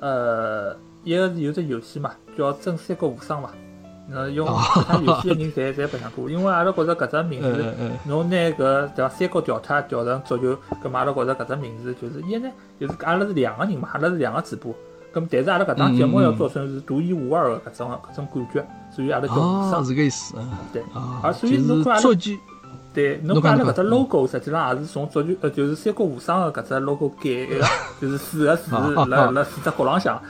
[0.00, 3.50] 呃，一个是有只游戏嘛，叫《真三国无双》嘛，
[4.08, 7.64] 那用其他游戏的人侪侪白相过，因为阿拉觉着搿只名字
[8.04, 8.56] 侬拿搿
[8.94, 14.74] 对伐三国调脱调成足球，搿嘛阿拉觉着搿只名字就是一呢，就是阿拉是两个人嘛，阿拉是两个主播，
[15.16, 19.82] 咁但是阿拉搿档节目要做成是独一无二的搿种搿种感觉，所以阿拉叫无哦，双。
[19.82, 20.44] 是搿意思啊。
[20.74, 22.14] 对，啊，而所以就是侬看阿拉
[22.92, 27.66] 对，侬看阿拉搿只 logo 实际上也是从足球呃就是三国无双的搿只 logo 改的，
[27.98, 28.70] 就是四个字
[29.08, 30.20] 辣辣四只角浪向。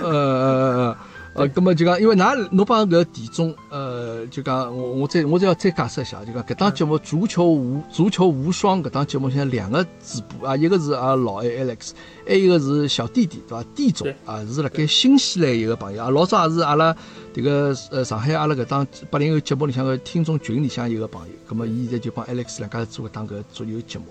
[0.00, 0.94] 呃
[1.38, 11.92] 呃呃呃，咁么就讲，因为㑚侬帮搿田总，呃，就讲我我再我再要再解释一下，就讲搿档节目足球无足球无双搿档节目，现在两个主播啊，一个是阿拉老 A Alex，
[12.26, 13.64] 还有一个是小弟弟，对伐？
[13.74, 16.94] 弟总对啊，是辣盖新西兰一个朋友啊，老早也是阿拉
[17.32, 24.06] 迭个呃上海阿拉搿档八零后节目里向个听众群里向一个朋友，咁么伊现在就帮 Alex 两家头做搿档搿足球节目。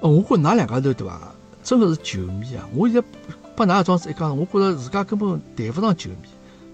[0.00, 1.32] 哦，我觉着㑚两家头对伐？
[1.62, 2.66] 真个是球迷啊！
[2.74, 3.06] 我现在
[3.54, 6.16] 帮㑚这样子一讲，我觉着自家根本谈勿上球迷，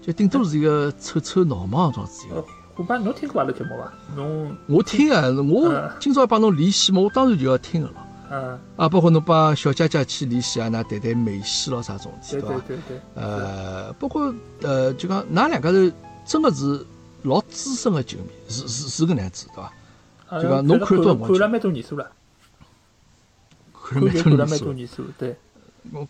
[0.07, 2.45] 就顶多是一个凑凑闹忙这样子一个呃。
[2.75, 3.91] 虎爸，侬听过阿拉节目伐？
[4.15, 7.93] 侬我听啊，我嗯今朝要帮侬联系嘛，我当然就要听个了。
[8.29, 12.63] 嗯，啊，包括侬帮小姐姐去联系啊，㑚谈谈梅西咯啥种事体，对对伐？
[12.67, 15.91] 对对，呃，包括呃，就讲㑚两家头
[16.25, 16.85] 真个是
[17.23, 19.73] 老资深个球迷，是是是搿能样子，对伐？
[20.29, 22.09] 呃就讲侬看看多少了看了蛮多年数了，
[23.73, 24.45] 看了。
[24.45, 25.35] 蛮多年数，对。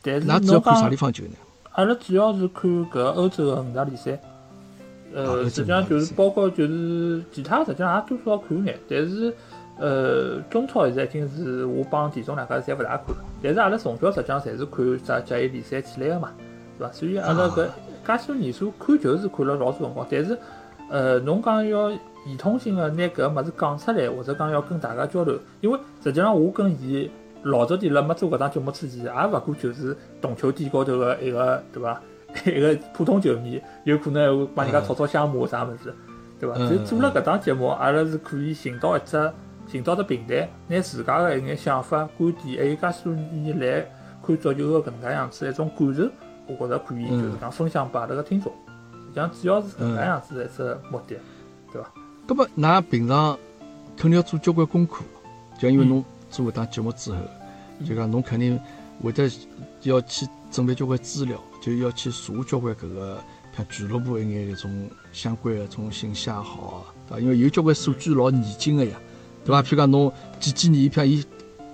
[0.04, 1.32] 但是㑚主要看啥地方球呢？
[1.78, 4.20] 阿拉主要是看搿欧洲的五大联赛，
[5.14, 9.32] 呃，实际上就是包括就是其他实际上也多少看眼，但是
[9.78, 16.32] 呃中超现在已经是我帮田总两家侪勿大看了，但是阿拉从小实际上侪是看啥甲 A 联赛起来个嘛，
[16.80, 16.92] 是伐？
[16.92, 17.68] 所以阿拉搿
[18.08, 20.36] 介许多年数看球是看了老多辰光，但是
[20.90, 27.08] 呃侬讲要系统性个拿搿个物事讲出来，或者讲要跟大家交流，因为实际上我跟伊。
[27.50, 32.02] 老早点辣没做搿档节目之前，也勿过就是懂球帝高头个一个对伐？
[32.46, 35.94] 一个普通球迷，有可能还会帮人家吵吵相骂啥物事，
[36.40, 36.56] 对伐？
[36.58, 39.32] 嗯就做了搿档节目，阿拉是可以寻到一只
[39.68, 43.90] 寻到只平台，拿自家个一眼想法、观点，还有介许多年来
[44.26, 46.10] 看足球个搿能介样子一种感受，
[46.48, 48.52] 我觉着可以嗯就是讲分享拨阿拉个听众。
[49.08, 51.16] 实际上主要是搿能介样子的一只目的，
[51.72, 51.90] 对伐？
[52.28, 53.38] 咁么，㑚平常
[53.96, 55.04] 肯定要做交关功课，
[55.58, 57.18] 就因为嗯侬做搿档节目之后，
[57.86, 58.60] 就讲侬肯定
[59.04, 59.30] 会得
[59.84, 63.18] 要去准备交关资料，就要去查交关搿个
[63.56, 67.20] 像俱乐部一眼搿种相关的种信息也好啊，对伐？
[67.20, 68.98] 因为有交关数据老严谨个呀，
[69.44, 69.62] 对伐？
[69.62, 71.26] 譬如讲侬几几年，譬如伊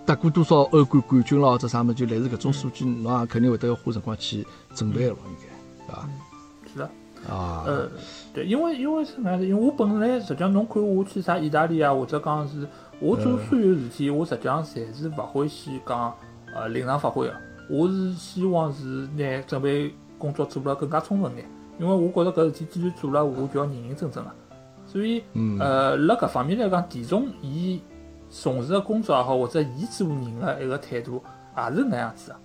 [0.05, 6.09] 得过多少欧冠冠军咯，或者啥物事，就类似搿种数据，侬也肯定会得要花辰光去准备个咯，应该，对伐？
[6.73, 6.89] 是的。
[7.29, 7.89] 啊，呃，
[8.33, 9.47] 对，因为因为是哪样子？
[9.47, 12.67] 因为我本来实际上侬看我去啥意大利啊，或者讲是
[12.99, 16.13] 我做所有事体，我实际上侪是勿欢喜讲
[16.55, 17.35] 呃临场发挥个。
[17.69, 21.45] 我是希望是拿准备工作做了更加充分眼，
[21.79, 24.31] 因为我觉着搿事体既然做了，我就要认认真真个。
[24.85, 27.81] 所以嗯呃，辣搿方面来讲，田总伊
[28.29, 31.23] 从事个工作也好，或者伊做人个一个态度，
[31.57, 32.37] 也是搿能样子个。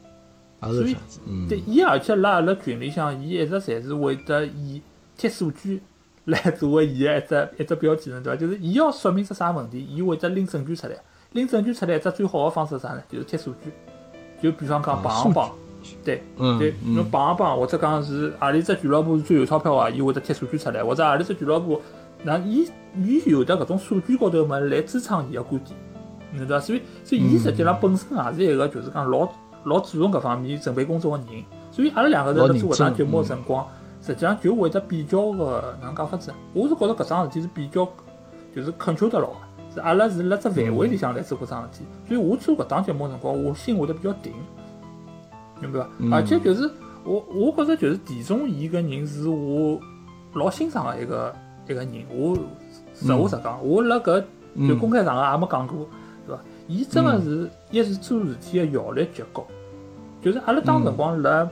[0.68, 4.80] 也是搿样子，嗯，对，伊而且辣阿拉群里向，伊一直侪是会得以
[5.16, 5.82] 贴数据
[6.28, 8.38] 来作为伊个一只一只标记呢，对伐？
[8.38, 10.92] 就是伊要说明只啥问题，伊会得拎证据出来。
[11.32, 13.02] 拎证据出来，一只最好个方式是啥呢？
[13.08, 13.72] 就是贴数据。
[14.40, 15.50] 就比方讲榜榜，
[16.04, 16.22] 对
[16.60, 21.80] 对，侬榜榜或者讲是何里只俱乐部是最有钞票啊，伊会得贴数据出来，或者何里只俱乐部，
[22.22, 26.60] 那伊伊有的搿种数据高头么来支撑伊个观点，对伐？
[26.60, 29.28] 所以所以伊实际上本身也是一个就是讲老
[29.64, 31.44] 老注重搿方面准备工作个人。
[31.72, 33.66] 所以阿拉两个人辣做搿档节目个辰光，
[34.00, 36.32] 实际上就会得比较个哪能讲法子？
[36.54, 37.88] 我是觉着搿桩事体是比较
[38.54, 39.36] 就是恳求得牢个。
[39.74, 44.32] 是阿拉是辣只范围里向来做搿桩事体，所以我做搿档节目辰光，我心会得比较定，
[45.60, 45.88] 明白伐？
[46.16, 46.70] 而且就是
[47.04, 49.78] 我，我觉着就是田中伊搿人是我
[50.32, 51.34] 老欣赏个一个
[51.68, 51.92] 一个人。
[52.10, 52.34] 我
[52.94, 54.24] 实话实讲，我辣搿
[54.66, 55.86] 就公开场合也没讲过，
[56.26, 56.42] 对伐？
[56.66, 59.46] 伊真个是一是做事体个效率极高，
[60.22, 61.46] 就是阿拉当辰光辣，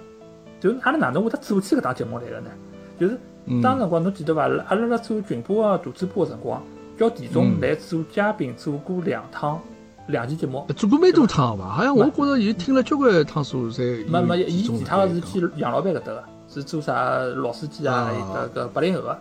[0.61, 2.51] 就是阿拉哪能会得做起搿档节目来个呢？
[2.99, 3.19] 就是
[3.63, 4.43] 当辰光侬记得伐？
[4.43, 6.63] 阿拉辣做群播啊大主播个辰光。
[6.99, 9.61] 叫田总来做嘉宾，做过两趟
[10.07, 11.69] 两期节目，做过蛮多趟伐？
[11.69, 18.11] 好像我觉着伊听了交关趟数，才没没，伊其他个是去杨老板搿搭个，是做啥老司机啊？
[18.55, 19.19] 搿搿八零后个。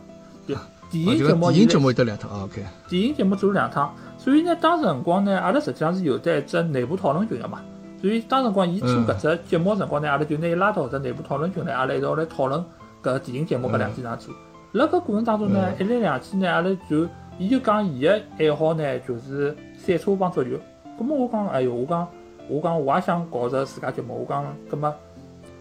[0.90, 2.64] 电影节目，电影节目有得两趟，OK。
[2.88, 7.60] 电影节目做了两趟，所以呢，当时辰光呢，阿拉实际上是有得一只内部讨论群个嘛。
[8.06, 12.64] 所以当辰光伊做搿只节目辰光呢，阿拉就拿伊拉到搿只内部讨论群来，阿拉一道来讨论
[13.02, 14.32] 搿电影节目搿两期哪做。
[14.74, 17.08] 辣搿过程当中呢，一来两去呢，阿拉就。
[17.40, 20.52] 伊就讲伊个爱好呢，就是赛车帮足球。
[20.98, 22.08] 葛末我讲，哎哟，我讲，
[22.48, 24.20] 我讲我也想搞只自家节目。
[24.22, 24.94] 我讲，葛末，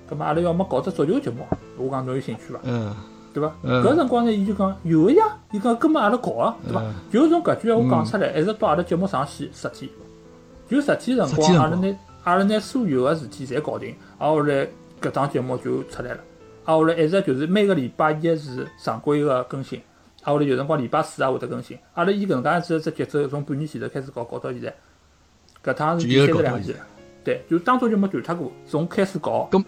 [0.06, 1.44] 葛末阿拉要么搞只足球节目？
[1.78, 2.60] 我讲侬有兴趣伐？
[2.62, 2.94] 嗯，
[3.32, 3.52] 对伐？
[3.64, 5.24] 搿辰光呢，伊就讲有个呀。
[5.50, 6.82] 伊讲，葛末阿拉搞啊，对伐？
[7.10, 9.90] 就从搿句闲话讲出来，一直到阿拉节目上线十天，
[10.68, 14.68] 就十天辰光，阿拉拿阿拉拿所有个事体侪搞定，挨下来
[15.00, 16.20] 搿档节目就出来了。
[16.64, 19.78] 挨下来一直就是每个礼拜一是常规个更新。
[20.22, 21.78] 挨下来有辰光礼拜四也会得更新。
[21.92, 24.74] 阿拉以搿能介样子只节奏，从半年前头开始搞，搞到现在，
[25.62, 26.74] 搿趟是第三十两期。
[27.22, 29.48] 对，就当初就没断脱过，从开始搞。
[29.50, 29.62] 咁，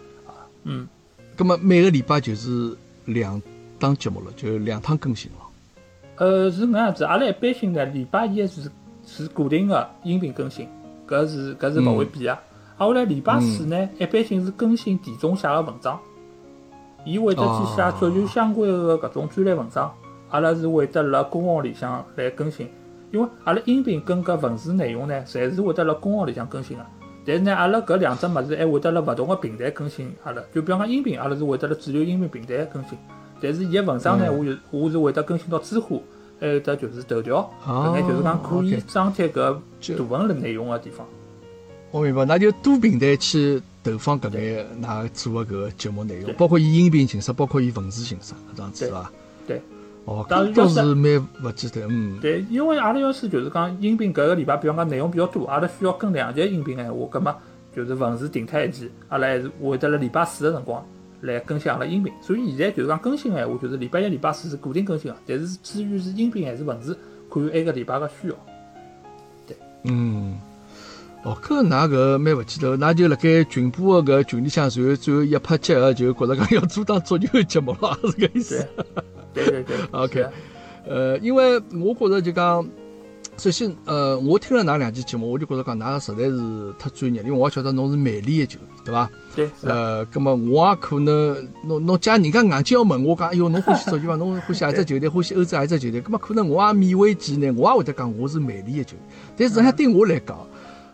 [0.65, 0.89] 嗯，
[1.37, 3.41] 咁么每个礼拜就是两
[3.79, 5.39] 档节目了，就两趟更新了。
[6.17, 7.05] 呃，是搿样子。
[7.05, 8.71] 阿拉一般性呢，礼拜一是
[9.07, 10.67] 是固定个音频更新，
[11.09, 12.41] 搿是搿是勿会变啊。
[12.77, 15.99] 啊，后来礼拜四呢，一般性是更新田中写个文章，
[17.05, 19.93] 伊会得去写足球相关的搿种专栏文章。
[20.29, 22.69] 阿拉是会得辣公号里向来更新，
[23.13, 26.85] 因为阿拉音频跟搿文字内容呢，侪是会得辣公号里向更新个。
[27.25, 30.13] 但是呢，阿拉搿两只物事还会得辣勿同个平台更新。
[30.25, 32.99] 阿拉就比方讲音频，阿拉是会得辣主流音频平台更新。
[33.41, 36.03] 但是伊个文章呢，我就我是会得更新到知乎，
[36.39, 39.57] 还有得就是头条，搿眼就是讲可以张贴搿
[39.97, 41.07] 图文类内容个地方。
[41.91, 49.11] 我明白，那就多平台去投放搿类㑚做个搿个节目内容，包括伊音频形式，包括伊文字形式，搿样子是伐？
[49.47, 49.63] 对。
[50.05, 52.19] 哦，倒是蛮勿简单，嗯。
[52.21, 57.35] 对，因为阿拉要是就是讲音频搿个礼拜，比方讲内容比较多，阿拉需要跟两集音频闲话，葛末
[57.75, 60.85] 就是文字停脱一期，阿拉还是会得辣礼拜四个辰光
[61.21, 62.13] 来更新阿拉音频。
[62.21, 66.99] 所以现在就是讲更新个闲话，就是礼拜一、礼拜四是固定更新个，但是至于是音频还是文字，
[67.31, 68.35] 看埃个礼拜个需要。
[69.47, 70.39] 对，嗯。
[71.25, 78.69] 哦，搿㑚搿蛮勿记得，㑚就辣盖群播个搿群里向，然后最后一拍即合，就觉着讲要做档足球节目了，是搿意思。
[79.35, 80.27] 对对对， OK，
[80.87, 82.65] 呃，因为我觉着就讲，
[83.39, 89.11] 首先，呃，我听了哪两期节目，我就觉着讲，㑚实在是太专业，因为我也晓得侬是曼联的球迷，对伐？
[89.35, 89.51] 对。
[89.63, 94.17] 呃，葛么我也可能，侬侬假人家硬劲要问我讲，哎哟，侬欢喜足球伐？
[94.17, 95.09] 侬欢喜何只球队？
[95.09, 96.01] 欢喜欧洲何只球队？
[96.01, 99.03] 葛么可能我也勉为其难，我也会得讲我是曼联的球迷，
[99.37, 100.39] 但实际上对我来讲。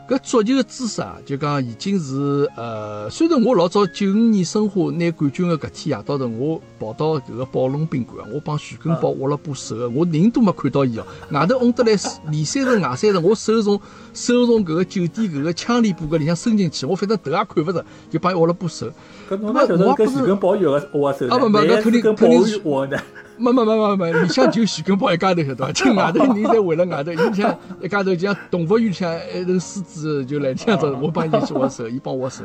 [0.09, 11.93] 搿足球个知识啊，就讲已经是呃，虽然我老早九五年申花拿冠军个搿天夜到头，我跑到搿个宝龙宾馆，我帮徐根宝握了把手，我人都没看到伊哦，外头红得来
[12.31, 13.81] 里三层外三层，我手从
[14.13, 18.87] 手从搿个酒店搿个枪里布搿里向伸进去，我反正头也看勿着，就帮伊握了把手。
[19.31, 23.01] 搿侬那就是跟徐根宝有个握手，啊不不，搿肯定肯定是握的。
[23.39, 25.73] 没没没没没，里向就徐根宝一家头晓得伐？
[25.73, 32.45] 就外头人侪围了外头，里向一家头就像动物园里向一头狮子就来这样子，我帮伊去握手，伊帮我握手。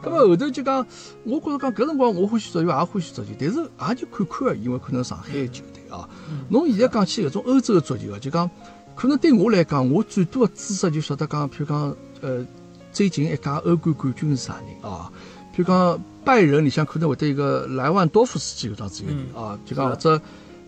[0.00, 0.86] 咁么后头就讲，
[1.24, 6.08] 我觉着讲搿辰光我欢喜足球，也欢喜足球，但是也就看看而已，因为可能上海个球队啊。
[6.48, 8.48] 侬现在讲起搿种欧洲的足球啊，就讲
[8.98, 12.44] 可能对我来讲，我最多个知识就晓得讲，譬如讲呃，
[12.92, 15.08] 最近一届欧冠冠军是啥人啊？
[15.54, 20.20] 譬如讲拜仁里向可能会得一个莱万多夫斯基搿桩子一个人啊，就讲或者。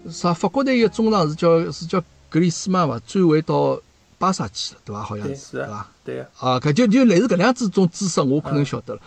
[0.08, 0.32] 啥？
[0.32, 2.98] 法国队一个中场是叫是叫格里斯曼伐？
[3.00, 3.78] 转会到
[4.16, 5.02] 巴萨去了，对伐？
[5.02, 5.88] 好像是，对伐？
[6.04, 9.00] 对啊，搿就就类似搿样子种知识，我可能晓得了。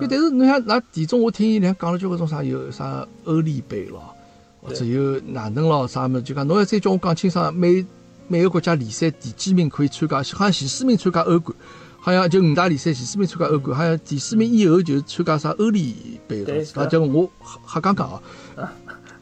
[0.00, 4.14] 就但是侬像那其中，我听伊俩讲了交关种啥有啥欧联杯咯，
[4.62, 7.84] 或者有哪能咯啥物事，就讲侬要再叫我讲清爽，每
[8.28, 11.56] 每个国家联赛第几名可以参加，好像前四名参加欧冠，
[11.98, 15.94] 好像就五大联赛前四名参加欧冠，好像第四名以后就参加啥欧联
[16.26, 16.82] 杯对了。
[16.82, 18.22] 啊，就我瞎瞎讲讲哦。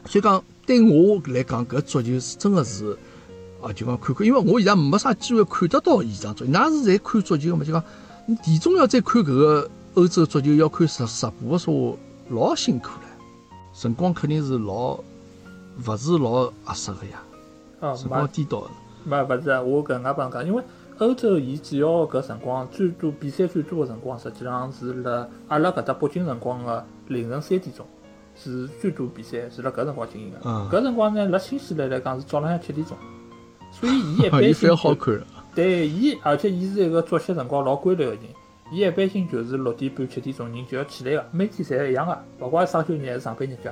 [0.05, 2.97] 所以讲对我来讲，搿足球是真个是
[3.61, 7.63] 啊，就讲看看，因为我现在没啥机会看得到现场足球，㑚是在看足球个嘛？
[7.63, 7.83] 就讲
[8.25, 11.97] 你田中要再看搿个欧洲足球，要看直直播个说话，
[12.29, 13.07] 老辛苦了，
[13.73, 14.99] 辰光肯定是老
[15.85, 17.23] 勿是老合适个呀，
[17.79, 18.69] 哦，辰光颠倒
[19.07, 20.61] 没勿是，我搿能介帮侬讲，因为
[20.97, 27.85] 欧洲伊主要搿辰光最多比赛最多个辰光，实际上是辣阿拉搿搭北京辰光个凌晨三点钟，
[28.35, 30.39] 是最多比赛是辣搿辰光进行个。
[30.69, 32.97] 搿辰光呢，辣新西兰来讲是早浪向七点钟，
[33.71, 35.17] 所以伊一般性好看。
[35.55, 38.19] 对，伊而且伊是一个作息辰光老规律个人，
[38.71, 43.71] 伊一般性就是六点半、七点钟人就要起来个，每天侪一样个，勿怪双休日还是上班日脚。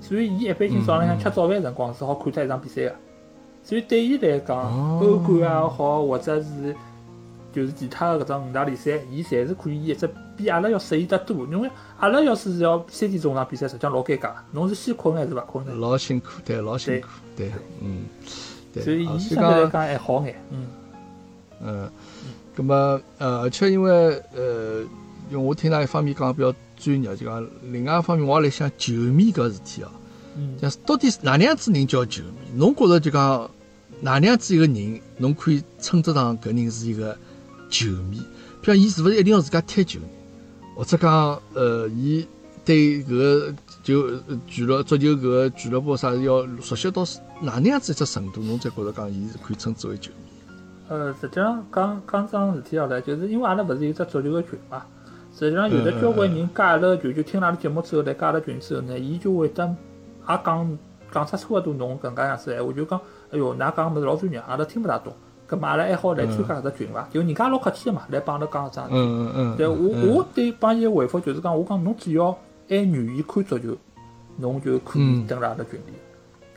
[0.00, 2.94] 所以伊一般性早浪向吃早饭辰光是好看脱一场比赛个。
[3.64, 6.74] 所以对伊来讲，哦欧冠也好，或者是
[7.52, 11.46] 就是其他的搿种五大联赛，伊侪是可以一只比阿拉要适意得多。
[11.46, 14.32] 因为阿拉要是要三点钟场比赛，实际上老尴尬。
[14.50, 15.72] 侬是先困还是勿困呢？
[15.74, 18.04] 老辛苦，对，老辛苦，对，嗯，
[18.72, 18.82] 对。
[18.82, 20.34] 所以伊相对来讲还好眼。
[20.50, 20.66] 嗯，
[21.62, 21.90] 嗯，
[22.56, 23.92] 咁么，呃，而且因为，
[24.34, 24.80] 呃，
[25.30, 29.88] 因为我听㑚一方面讲比较专业，就讲另外一方面，我也来想球迷搿事体哦。
[30.36, 32.58] 嗯，讲到底是哪能样子人叫球迷？
[32.58, 33.50] 侬觉着就讲
[34.00, 37.16] 哪能样子一个人，侬可以称得上搿人是一个
[37.68, 38.18] 球迷？
[38.62, 40.06] 譬如伊是勿是一定要自家踢球呢？
[40.76, 42.26] 或者讲，呃，伊
[42.64, 47.04] 对搿个就呃俱乐足球搿个俱乐部啥要熟悉到
[47.40, 50.32] 哪能样子一只程度，侬才觉着讲伊是可以称之为球迷？
[50.88, 54.84] 呃，实际上讲讲桩事体下来，就是因为阿拉勿是有只足球个群嘛，
[55.36, 59.74] 实际上有的交关人加阿拉个群，就听阿拉节目之后来加阿拉群之后呢，伊就会得
[60.28, 60.78] 也讲
[61.12, 65.12] 讲出差勿多侬搿能介样子闲话，就讲，哎哟，㑚讲个物事老专业，阿拉听勿大懂，
[65.48, 67.08] 搿么阿拉还好来参加搿只群伐？
[67.10, 68.98] 就人家老客气个嘛，来帮阿拉讲搿桩事体。
[68.98, 69.56] 嗯嗯嗯。
[69.56, 72.32] 对我嗯我对帮伊个回复就是讲，我讲侬只要
[72.68, 73.76] 还愿意看足球，
[74.38, 75.92] 侬就可以嗯登辣阿拉群里。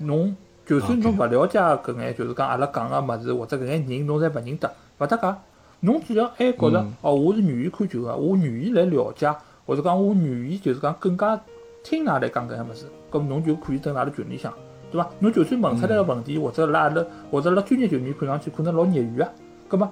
[0.06, 5.36] 侬就算侬勿了解搿眼，就是讲阿拉讲个物事或者搿眼人侬侪勿认得，勿搭界。
[5.82, 11.40] 侬只要还觉着嗯哦，我是愿意看球个，我愿意来了解，或者讲我愿意就是讲更加
[11.86, 14.52] 听㑚来讲搿些物事，咁侬就可以蹲辣阿拉群里向，
[14.92, 15.08] 对伐？
[15.20, 19.30] 侬就算问出来个问题，或者辣阿拉或者辣专业球迷看上去可能老业余个，
[19.68, 19.88] 葛末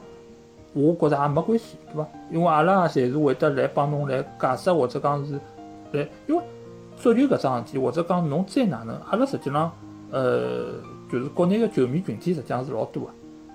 [0.74, 2.08] 我觉着也没关系，对伐？
[2.32, 5.40] 因为阿拉也侪是会得来帮侬来解释，或者讲是
[5.92, 6.44] 来，因为
[6.98, 9.72] 足球搿桩事体，或者讲侬再哪能，阿拉实际上
[10.10, 10.74] 呃，
[11.12, 13.10] 就是国内个球迷群体实际上是老多个，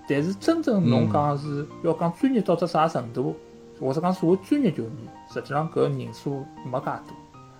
[0.08, 3.34] 但是真正侬讲是要讲专业到只啥程度，
[3.80, 7.16] 或者讲所谓专业球迷，实际上搿人数没介多。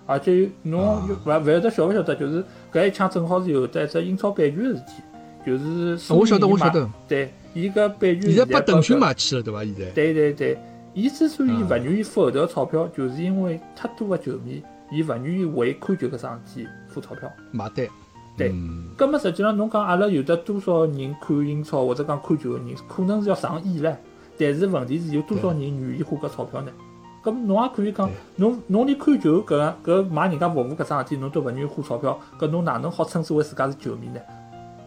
[0.09, 2.43] 而且侬啊勿勿晓得晓勿晓得，就是
[2.73, 5.03] 搿一枪正好是有得一只英超版权个事体，
[5.45, 6.89] 就是苏我晓得，我晓得。
[7.07, 9.63] 对，伊搿版权现在把腾讯买去了，对伐？
[9.63, 9.91] 现在。
[9.91, 10.57] 对对对，
[10.95, 17.31] 伊之所以嗯勿愿意付后头个钞票，就是因为太多个球迷，伊勿愿意为看球搿桩事体付钞票。
[17.51, 17.87] 买单。
[18.35, 23.95] 对嗯葛末实际上侬讲阿拉有得多少人看英超或者讲看球个人，可能是要上亿唻。
[24.39, 26.71] 但是问题是有多少人愿意花搿钞票呢？
[27.23, 34.19] 咁侬也可以讲，侬侬连看球搿搿买人家服务搿桩事体，侬都勿愿意花钞票，搿侬哪能好称之为自家是球迷呢？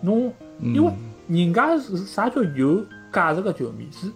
[0.00, 0.92] 侬嗯因为
[1.28, 3.86] 人家是啥叫有价值个球迷？
[3.92, 4.10] 是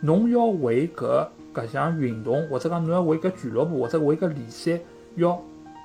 [0.00, 4.78] 侬要为搿搿项运动，或者讲侬要为搿俱乐部或者为搿联赛
[5.16, 5.40] 要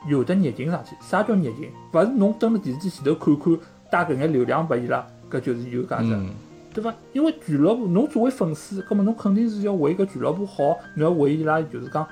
[0.08, 0.96] 有的热情上去。
[1.02, 1.72] 啥叫热情？
[1.94, 3.58] 勿是侬蹲辣电视机前头看看，
[3.90, 6.14] 带搿眼流量拨伊拉，搿就是有价值。
[6.14, 6.30] 嗯
[6.78, 6.94] 对伐？
[7.12, 12.06] 因为俱乐部，侬作为粉丝，葛末侬肯定是要为搿俱乐部好，侬要为伊拉就是讲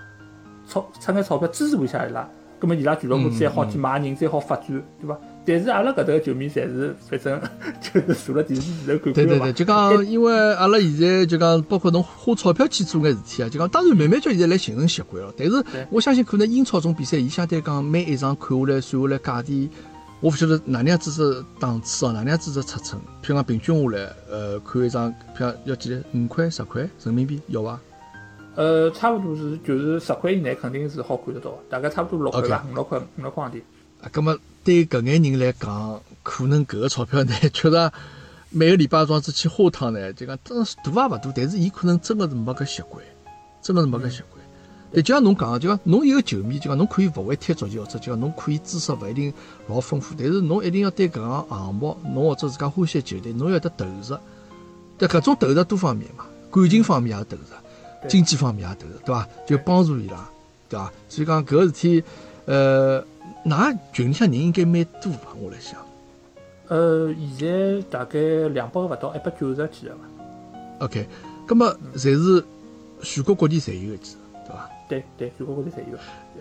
[0.68, 4.68] 钞出眼钞票支持一下伊拉，葛末伊拉俱乐部再好去买人，再好发展，
[5.00, 5.16] 对伐？
[5.48, 7.40] 但是阿拉搿搭个球迷侪是反正
[7.80, 15.32] 就是坐辣电视机前头看看嘛对对对，就讲，因为阿拉现在就讲，包括侬花钞票去做眼事体啊，就讲，当然慢慢叫现在来形成习惯了。
[15.38, 19.70] 但是我相信，可能英超种比赛，伊相对讲每一场看下来，算下来价钿，
[20.22, 23.00] 我勿晓得哪能样子是档次哦，哪能样子是尺寸。
[23.22, 26.04] 譬如讲平均下来，呃，看一张，譬如要几钿？
[26.14, 27.80] 五块、十块人民币要伐？
[28.56, 33.62] 呃，差不多是就是十块以内肯定是好看得到的，大概差不多六块吧，五六块五六块行钿。
[34.02, 37.92] 啊，葛么对搿眼人来讲，可能搿个钞票呢，确实
[38.50, 43.04] 每个礼拜这样子去花趟呢，就讲真是大也勿大，但是伊可能真个是没搿习惯，
[43.62, 44.35] 真个是没搿习惯。
[44.94, 49.34] 但就像侬讲个，就讲侬一个球迷，就讲侬可以勿会踢足球，或者就讲侬可以知识勿一定
[49.68, 54.18] 老丰富，但是侬一定要对搿个项目，侬或者自家欢喜的球队，侬要得投入。
[54.98, 57.44] 对搿种投入多方面嘛，感情方面也投入，
[58.08, 59.28] 经济方面也投入，对伐？
[59.46, 60.30] 就帮助伊拉，
[60.70, 60.90] 对伐？
[61.10, 62.04] 所以讲搿个事体，
[62.46, 63.04] 呃，
[63.46, 65.34] 㑚群里向人应该蛮多伐？
[65.42, 65.78] 我来想，
[66.70, 68.18] 呃，现在大概
[68.50, 71.06] 两百个勿到，一百九十几个伐？OK，
[71.46, 72.46] 葛么侪是
[73.02, 74.18] 全国各地侪有个，其实
[74.88, 75.00] 对？
[75.18, 75.98] 对对，全国各地侪有。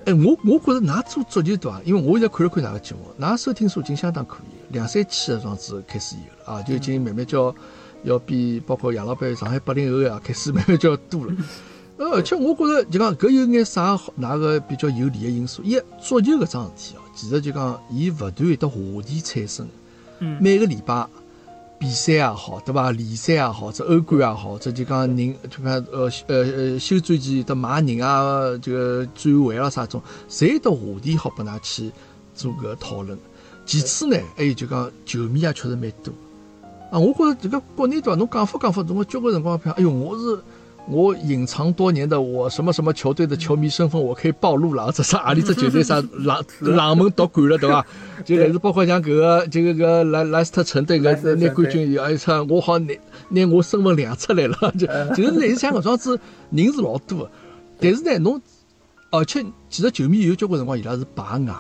[0.07, 1.81] 哎，我我觉着㑚做足球对伐？
[1.85, 7.55] 因为我现在看了看㑚个节目，㑚收听数已经相当可以了，两三千个这样子开始有了啊，就已经慢慢叫
[8.03, 11.35] 要比包括杨老板上海八零后呀开始慢慢叫多了。
[11.97, 15.63] 呃，而且我觉着就讲搿有眼啥好哪个比较有利个因素？
[15.63, 18.77] 一足球搿桩事体哦，其实就讲伊勿断有得话
[19.07, 19.69] 题产生，
[20.19, 21.07] 嗯，每个礼拜
[21.85, 22.91] 比赛也好，对伐？
[22.93, 31.93] 联赛也好，这欧冠也好，这就讲人就讲呃呃呃休战期的买人啊，这个转会啊啥种，侪有得话题好拨㑚去
[32.35, 33.19] 做搿个讨论。
[33.67, 36.11] 其次呢，还有就讲球迷也确实蛮多。
[36.91, 38.17] 啊，我觉着这个国内对伐？
[38.17, 40.43] 侬讲法讲法，侬交关辰光，譬如哎哟，我是
[40.87, 47.87] 我隐藏多年的我什么什么球队的球迷身份，我可以暴露了，这啥阿里只球队啥冷冷门夺冠了，对伐？
[48.25, 52.95] 就类似包括像搿个就搿个搿莱莱斯特城队搿拿冠军以后，一场我好拿
[53.31, 56.21] 拿我身份亮出来了，就就是类似像搿种子
[56.51, 57.31] 人是老多的，
[57.81, 58.43] 但是呢，侬
[59.11, 61.57] 而且其实球迷有交关辰光伊拉是排外的，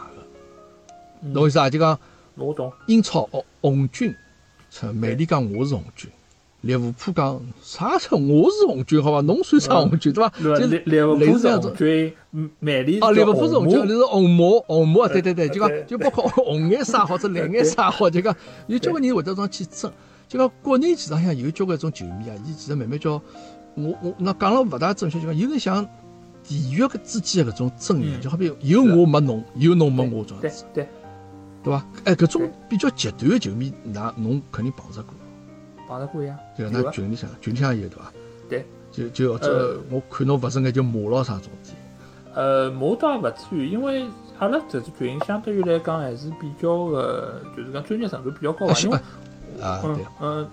[1.32, 1.70] 侬意思啊？
[1.70, 1.98] 就讲
[2.34, 2.70] 我懂。
[2.86, 4.14] 英超红红军，
[4.92, 6.10] 美丽讲我是红军。
[6.64, 8.16] 利物浦讲啥车？
[8.16, 9.20] 我是红军，好伐？
[9.20, 10.30] 侬算啥红军，对伐？
[10.58, 11.76] 就利利物浦是红。
[11.76, 18.34] 军，嗯曼联哦，利物浦是红军，马你是红魔，红魔，对对对，就讲就包括红颜色或者蓝颜色好，就讲
[18.66, 19.92] 有交关人会得这样去争。
[20.26, 23.20] 就讲国内其实上有交关种球迷啊，伊其实慢慢叫
[23.74, 25.86] 我我那讲了勿大正确，就讲有点像
[26.42, 30.88] 地域个之间的搿种争一样，嗯就好比有我没侬，有侬没我这样对子，对，
[31.62, 31.86] 对伐？
[32.04, 35.12] 哎，搿种比较极端的球迷，那侬肯定碰着过。
[35.88, 36.38] 碰着过呀。
[36.56, 38.12] 就有啊那群里向，群里向有对伐？
[38.48, 38.64] 对。
[38.92, 41.76] 就就或者呃我看侬勿是眼就骂咯啥种事体。
[42.32, 44.06] 呃，骂倒也勿至于，因为
[44.38, 48.74] 阿拉这支群相对于来讲还是比较个，就是讲专业程度比较高吧。
[48.84, 48.98] 因为
[49.60, 49.80] 啊，
[50.20, 50.46] 嗯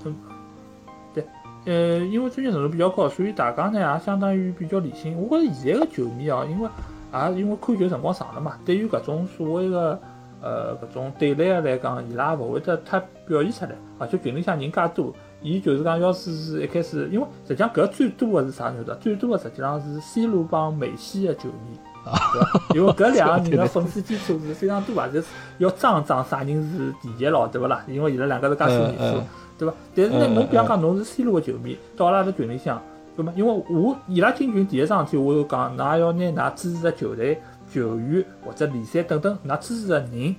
[1.13, 1.23] 对，
[1.65, 5.15] 嗯呃，因为专业程度比较高，所以大家呢也相当于比较理性。
[5.19, 6.69] 我觉着现在个球迷哦，因为
[7.13, 9.99] 也因为看球辰光长了嘛，对于搿种所谓个
[10.41, 15.13] 呃搿种对立个来讲，伊拉勿会得太表现出来，而且群里向人介多。
[15.43, 18.93] 伊就是讲，要是是一开始，因为实际上搿最多的是啥晓得？
[18.95, 22.61] 最多的实际上是 C 罗帮梅西的球迷， 对伐？
[22.75, 25.27] 因为搿两个人的粉丝基础是非常多啊，就是
[25.57, 27.83] 要争争啥人是第一咯，对勿啦？
[27.87, 29.23] 因为伊拉两个是介数年数
[29.57, 29.73] 对伐？
[29.95, 32.79] 但是呢，嗯侬比方嗯讲侬是 C 罗的球迷，到阿拉个群里向，
[33.15, 33.31] 对伐？
[33.35, 37.41] 因为我伊拉进群第一桩事体，我就讲，㑚要拿㑚支持的球队、
[37.73, 40.35] 球员或者联赛等等，㑚支持的人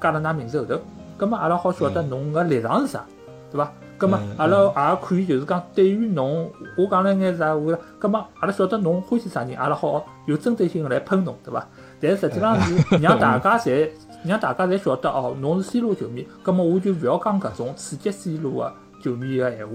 [0.00, 0.80] 加到㑚名字后头，
[1.16, 3.04] 葛末阿拉好晓得侬个立场是啥，
[3.50, 3.72] 对伐？
[3.98, 11.66] 葛末嗯阿拉也可以就是讲，对于侬，我讲了眼啥话，葛末阿拉晓得侬欢喜啥人，阿拉好有针对性的来喷侬，对伐？
[11.98, 13.88] 但实际上是 让大家侪
[14.22, 18.72] 让大家侪晓得哦，侬是 C 罗球迷，葛末我就勿要讲搿种刺激 C 罗个
[19.02, 19.74] 球迷个闲话，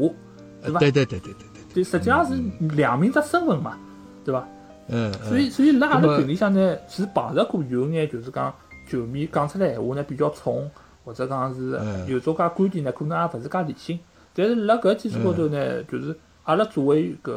[0.61, 0.79] 对伐？
[0.79, 2.39] 对对对对对对，对，实际上是
[2.75, 3.75] 两面只身份嘛，
[4.23, 4.47] 对伐？
[4.91, 8.53] 嗯，所以，所以辣阿拉群里向呢，是碰着过有眼就是讲
[8.89, 10.69] 球迷讲出来闲话呢比较冲，
[11.05, 13.97] 或者讲是嗯有种介观点呢，可能也勿是介理性。
[14.35, 16.13] 但是辣搿基础高头呢，就是
[16.43, 17.31] 阿拉作为搿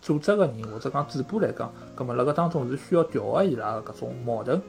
[0.00, 4.60] 组织个人或者讲主播来讲，葛末辣搿当中是需要调和伊拉个搿种矛盾，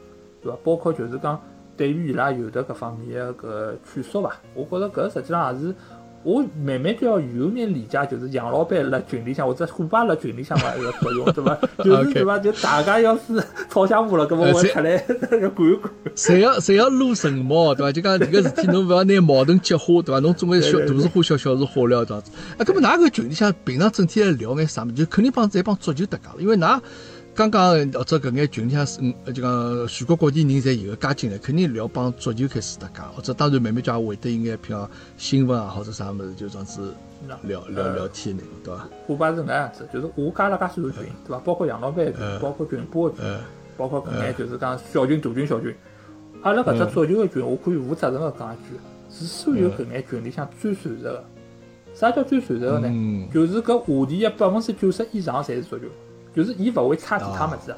[0.42, 0.58] 对伐？
[0.64, 1.40] 包括就是讲
[1.78, 5.76] 对于伊拉有的搿方面个搿劝说伐，我觉着搿实际上也是。
[6.24, 11.58] 我慢慢就要有眼理解，就是杨老板辣群里向或者虎爸辣群里向个一个作用， 对伐？
[11.84, 12.40] 就是对伐？
[12.40, 14.92] 就大家要是吵相骂了， 搿么我呃出来
[15.42, 15.94] 要管一管。
[16.16, 17.92] 谁要 谁要撸神毛，对伐？
[17.92, 20.20] 就讲迭个事体，侬勿要拿矛盾激化，对伐？
[20.20, 22.32] 侬总归小大事化小，小事化了这样子。
[22.58, 24.94] 啊，搿么㑚搿群里向平常整天来聊眼啥物事？
[24.94, 26.80] 就肯定帮侪帮足球搭界了，因为㑚
[27.42, 34.88] 刚刚或者搿眼群里向是嗯，就讲全国各地人侪有个加进来，肯定聊帮足球开始搭界，或者当然慢慢就也会得有眼譬如
[35.18, 36.94] 新闻啊或者啥物事，就这样子
[37.48, 38.88] 聊聊聊天的内容，对伐？
[39.08, 41.40] 我爸是搿样子，就是我加了介许多群，对伐？
[41.40, 43.40] 包括养老班群嗯，包括群播的群嗯，
[43.76, 45.76] 包括搿眼就是讲小群、大群、小群。
[46.44, 48.80] 阿拉搿只足球个群，我可以负责任个讲一句，
[49.10, 51.24] 是所有搿眼群里向最传实个。
[51.96, 52.88] 啥叫最传实个呢？
[52.88, 55.86] 嗯就是搿话题个百分之九十以上侪是足球，
[56.34, 57.78] 就是伊勿会差其他物事啊。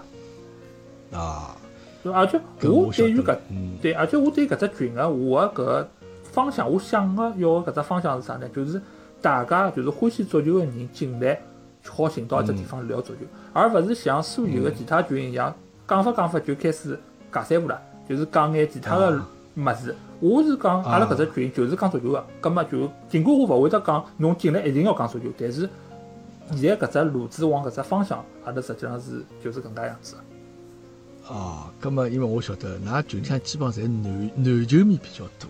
[1.17, 1.55] 啊，
[2.03, 3.37] 对而且我对于搿
[3.81, 5.89] 对，而且我对搿只群个我个搿个
[6.23, 8.47] 方向，我想个要个搿只方向是啥呢？
[8.49, 8.81] 就是
[9.21, 11.39] 大家就是欢喜足球个人进来，
[11.87, 13.19] 好寻到一只地方聊足球，
[13.53, 15.53] 而勿是像所有个其他群一样，
[15.87, 16.99] 讲法讲法就开始
[17.31, 19.29] 尬三胡了，就是讲眼其他个啊。
[19.55, 19.95] 物事。
[20.19, 25.69] 我是讲阿拉搿只群就是讲足球个，葛末就尽管我勿会得讲侬进来一定要讲足球，但是
[26.57, 30.15] 现在搿只路子往搿只方向，阿拉实际上是就是搿能介样子。
[31.27, 35.49] 哦，葛末因为我晓得，㑚群里向基本上侪男男球迷比较多。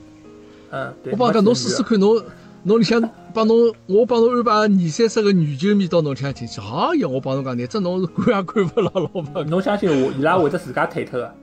[0.71, 2.23] 嗯，对我帮侬讲，侬试试看，侬
[2.63, 3.01] 侬里向
[3.33, 9.47] 帮侬，我帮侬安排二三十个女球迷到侬里向进去，哎呀，我帮侬讲，乃只侬是管也管勿牢，老板。
[9.47, 11.33] 侬相信我，伊拉会得自家退脱个。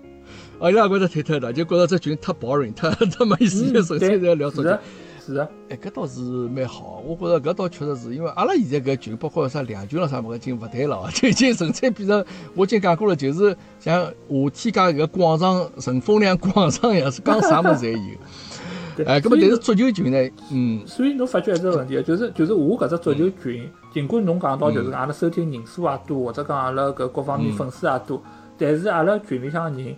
[0.61, 4.79] 哦，伊拉会得退脱的，就觉着这群太 boring，太太没意思，就纯粹在聊足球。
[5.21, 14.13] 是啊，哎，搿倒是蛮好，我觉着搿倒确实是因为阿拉现在搿群，包括啥两群了啥物事，已经勿对了， 就已经纯粹变成我已经讲过了，就是像夏
[14.51, 19.05] 天家搿个广场陈风亮广场一样，是讲啥物事侪有。
[19.07, 20.83] 哎，搿么但是足球群呢，嗯。
[20.87, 28.23] 所以侬发觉一个问题，就是就是我搿只足球群，尽管侬讲到就是阿拉收听人数也多，或者讲阿拉搿各方面粉丝也多，
[28.59, 29.95] 但是阿拉群里向人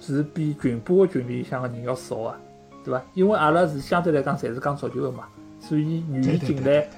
[0.00, 2.34] 是比群播群里向个人要少啊。
[2.84, 3.02] 对伐？
[3.14, 5.24] 因为阿拉是相对来讲，侪是讲足球个嘛，
[5.60, 6.88] 所以愿意进来，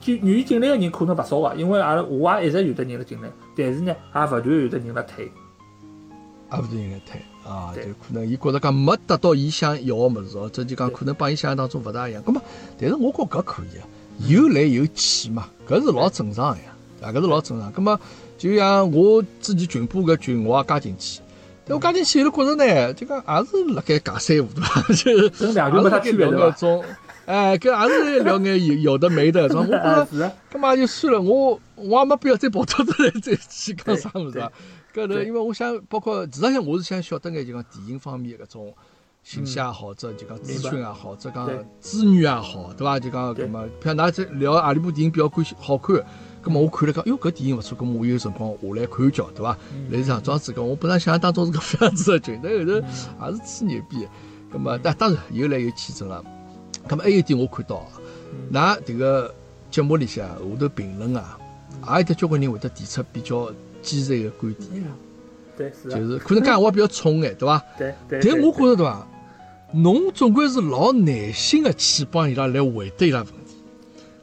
[0.00, 1.54] 就愿意进来个人可能勿少个。
[1.56, 12.22] 因为阿拉我也一直有得人辣进来，但是呢，也勿断有得人辣退，也勿断人辣退啊，就可能伊觉着讲没得到伊想要个物事哦，这就讲可能帮伊想象当中勿大一样。
[12.22, 12.40] 咁么，
[12.78, 13.86] 但是我觉搿可以啊，
[14.28, 16.72] 有来有去嘛，搿是老正常个呀，
[17.02, 17.72] 啊，搿是老正常。
[17.72, 18.00] 咁么，
[18.38, 21.20] 就像我之前群播搿群，我也加进去。
[21.72, 24.82] 但我刚进去以后觉着呢，就讲也是辣盖尬三胡对伐？
[24.92, 26.84] 就跟两句没啥区别对种，
[27.24, 29.60] 哎，搿也是聊眼有有的没的， 是吧？
[29.62, 34.52] 我觉着，干嘛就算了，我我也没必要再跑到这来再 去讲啥物事啊。
[34.94, 38.74] 搿头，因为我想，包括实际上我是想晓得眼，就讲电影方面搿种
[39.22, 41.48] 信息也好，者就讲资讯也好，者讲
[41.80, 43.00] 资源也好，对伐？
[43.00, 45.96] 就讲搿么，譬如㑚在聊何里部电影比较欢喜好看。
[46.42, 49.56] 咁么我看了讲，哟，搿电影勿错，咁么我有辰光下来看一叫，对伐？
[49.90, 54.08] 类似像庄子讲，我本来想象当中是搿样子个群，但后头也是吹牛逼。
[54.52, 56.22] 咁么，但当然有来有去，真了。
[56.88, 57.86] 咁么还有一点我看到，
[58.52, 59.34] 㑚迭个
[59.70, 61.38] 节目里向下头评论啊，
[61.88, 64.84] 也有得交关人会得提出比较尖锐个观点。
[65.56, 65.88] 对，是。
[65.88, 67.62] 就是可能讲话比较冲眼，对伐？
[67.78, 68.20] 对对。
[68.20, 69.06] 但我觉着对伐？
[69.74, 73.34] 侬总归是老耐心个去帮伊拉来回答伊拉问题，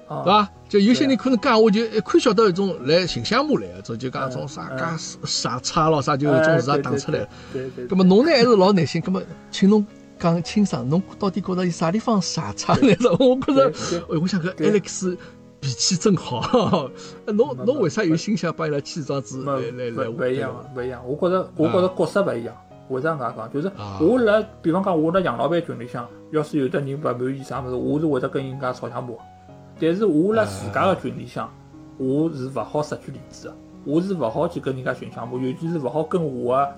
[0.09, 0.49] 对伐？
[0.67, 4.83] 就有些人可能讲，我就一看晓得一种来形象骂来个，种就讲种啥介
[5.23, 7.29] 傻叉咯啥，就一种字也打出来了。
[7.53, 7.87] 对对。
[7.87, 9.85] 咁么侬呢还是老耐心，咁么请侬
[10.19, 12.93] 讲清爽，侬到底觉着伊啥地方傻叉呢？
[13.19, 13.69] 我觉着，
[14.13, 15.17] 哎，我想搿 Alex
[15.59, 16.89] 脾气真好。
[17.25, 20.09] 侬侬为啥有心想帮伊拉起这样子来来来？
[20.09, 21.01] 勿一样，勿一样。
[21.05, 22.55] 我觉着我觉着角色勿一样。
[22.89, 23.51] 为啥搿样讲？
[23.53, 29.13] 就是我辣，比方讲我辣养老板群里向，要是有的人勿满意啥物事，我是会得跟人家吵相骂。
[29.79, 31.49] 但是我辣自家个群里向，
[31.97, 33.55] 我是勿好失去理智个，
[33.85, 36.69] 我是勿好去跟人家寻相骂，尤其是勿好跟我个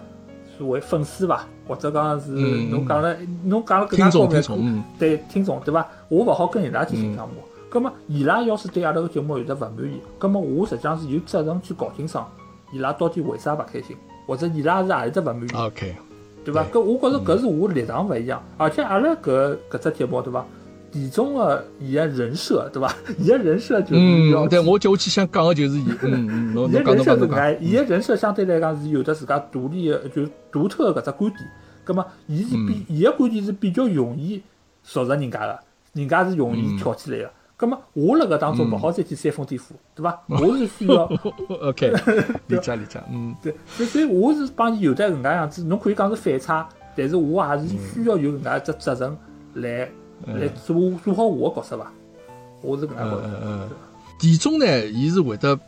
[0.57, 5.87] 所谓粉丝伐，或者讲是侬讲了侬讲了更加方面，对听众对伐？
[6.09, 7.35] 我勿好跟伊拉去寻相骂。
[7.69, 12.29] 葛末伊拉要是对阿拉个节目有得勿满意，葛末我实际上是有责任去搞清爽
[12.73, 13.95] 伊拉到底为啥勿开心，
[14.27, 15.95] 或者伊拉是何里只勿满意？OK，
[16.43, 16.65] 对伐？
[16.65, 20.45] 搿我觉着搿是我立场勿一样，而且阿拉搿搿只节目对伐？
[20.91, 22.93] 其中个伊个人设，对伐？
[23.17, 27.61] 伊个人设就是嗯，对我接下去想讲个就是伊， 嗯嗯，侬侬讲侬讲侬讲。
[27.63, 31.41] 伊个人设相对来讲是有的自家独立个，就独特个搿只观点。
[31.83, 34.41] 葛末，伊是比伊个观点是比较容易
[34.83, 35.59] 熟着人家个，
[35.93, 37.31] 人家是容易跳起来个。
[37.57, 40.21] 葛末，我辣搿当中勿好再去煽风点火，对伐？
[40.27, 41.09] 我是需要。
[41.61, 41.93] OK，
[42.47, 43.55] 理解理解，嗯，对。
[43.67, 46.67] 所以，所以我是帮伊有得搿能介样子，侬可以讲是反差，
[46.97, 49.17] 但是我也是需要有搿能介只责任
[49.63, 49.89] 来。
[50.27, 51.91] 来做做好我个角色伐？
[52.61, 53.69] 我是搿能觉着。
[54.19, 55.59] 田中呢，伊是会得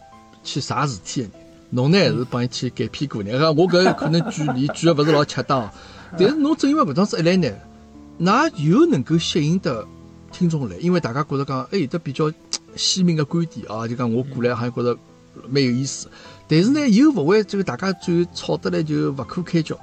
[0.44, 1.32] 去啥事体个人，
[1.72, 3.42] 侬呢是帮伊去改屁股人。
[3.56, 5.68] 我搿可能举例举个勿是老恰当，
[6.18, 7.50] 但是侬正因为搿桩事一来呢，
[8.20, 9.84] 㑚又能够吸引得
[10.32, 12.32] 听众来，因为大家觉着讲哎有得比较
[12.76, 14.96] 鲜明个观点啊，就讲我过来好像觉着
[15.50, 16.08] 蛮有意思。
[16.48, 19.76] 但是呢，又勿会就大家最后吵得来就勿可开交，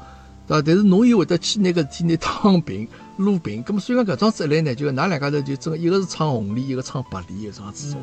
[0.46, 0.62] 对伐？
[0.64, 2.86] 但是侬又会得去拿搿事体拿躺平。
[3.20, 8.00] 路平，咁么所以讲搿桩子一来呢，就㑚两家头就真一个是唱红脸，一个唱白利，这样子种，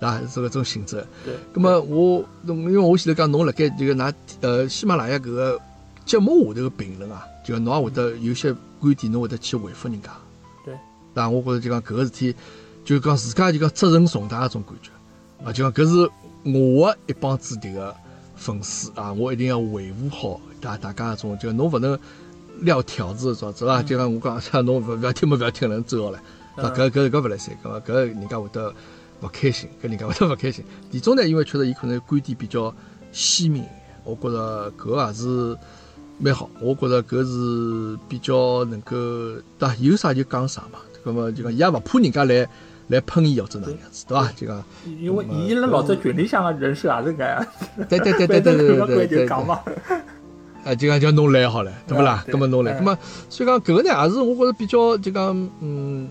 [0.00, 1.06] 啊，是搿种性质。
[1.24, 1.34] 对。
[1.54, 5.60] 咁么我，因为我前头讲侬辣盖这个㑚呃喜马拉雅搿个
[6.06, 8.50] 节目下头个评论啊，就侬也会得有些
[8.80, 10.10] 观点，侬会得去回复人家。
[10.64, 10.74] 对。
[11.12, 12.34] 但我觉着就讲搿个事体，
[12.82, 14.90] 就讲自家就讲责任重大一种感觉，
[15.44, 16.10] 啊，就讲搿是
[16.50, 17.94] 我个一帮子迭个
[18.34, 21.98] 粉丝啊，我一定要维护好大大家种，就侬勿能。
[22.60, 23.82] 撂挑子是吧？
[23.82, 25.36] 就像我讲，像侬勿要听么？
[25.36, 26.18] 勿要听，能走下
[26.56, 28.74] 来，搿搿搿勿来三，搿搿人家会得
[29.22, 30.64] 勿开心，搿人家会得勿开心。
[30.90, 32.74] 李总呢，因为确实伊可能观点比较
[33.12, 33.64] 鲜明，
[34.04, 35.56] 我觉着搿也是
[36.18, 36.48] 蛮好。
[36.60, 38.96] 我觉着搿是比较能够，
[39.58, 40.78] 对有啥就讲啥嘛。
[41.04, 42.48] 搿么就讲伊也勿怕人家来
[42.88, 44.32] 来喷伊或者哪样子，对伐？
[44.36, 44.64] 就讲
[45.00, 47.46] 因为伊辣老早群里向个人设也是搿样。
[47.88, 49.28] 对对对对对对对对。
[50.66, 52.24] 哎，就讲叫侬来好了，对勿啦？
[52.26, 52.98] 对葛么侬来，嗯葛么
[53.30, 56.08] 所以讲搿个呢，也是我觉着比较就讲，嗯，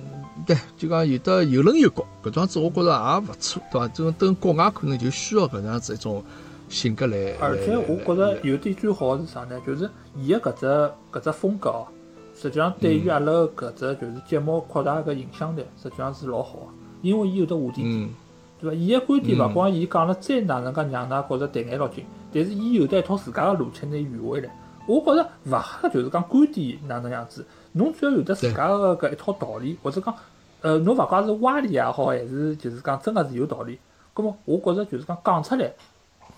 [0.48, 3.88] 对，就讲有的有棱有角，搿桩子我觉着也勿错，对伐？
[3.90, 6.24] 这种等国外可能就需要搿能样子一种
[6.70, 7.36] 性格来。
[7.42, 9.60] 而且我觉着有点最好是啥呢？
[9.68, 10.66] 就是伊个搿只
[11.12, 11.88] 搿只风格哦，
[12.34, 16.68] 实际上对于阿拉搿只就是节目扩大个影响力，实际上是老好个，
[17.02, 18.10] 因为伊有得话题
[18.60, 18.76] 对伐？
[18.76, 24.50] 伊个观点勿嗯光伊讲了再哪能介让㑚觉着对眼牢劲，但是伊有得一套自家个逻辑拿圆回来。
[24.88, 30.14] 我觉着勿黑就是讲观点哪能样子，侬只要有得自家个搿一套道理，或者讲，
[30.62, 33.80] 呃，侬勿管是歪理也好，还是就是讲真个是有道理，
[34.14, 35.74] 葛末我觉着就是讲讲出来，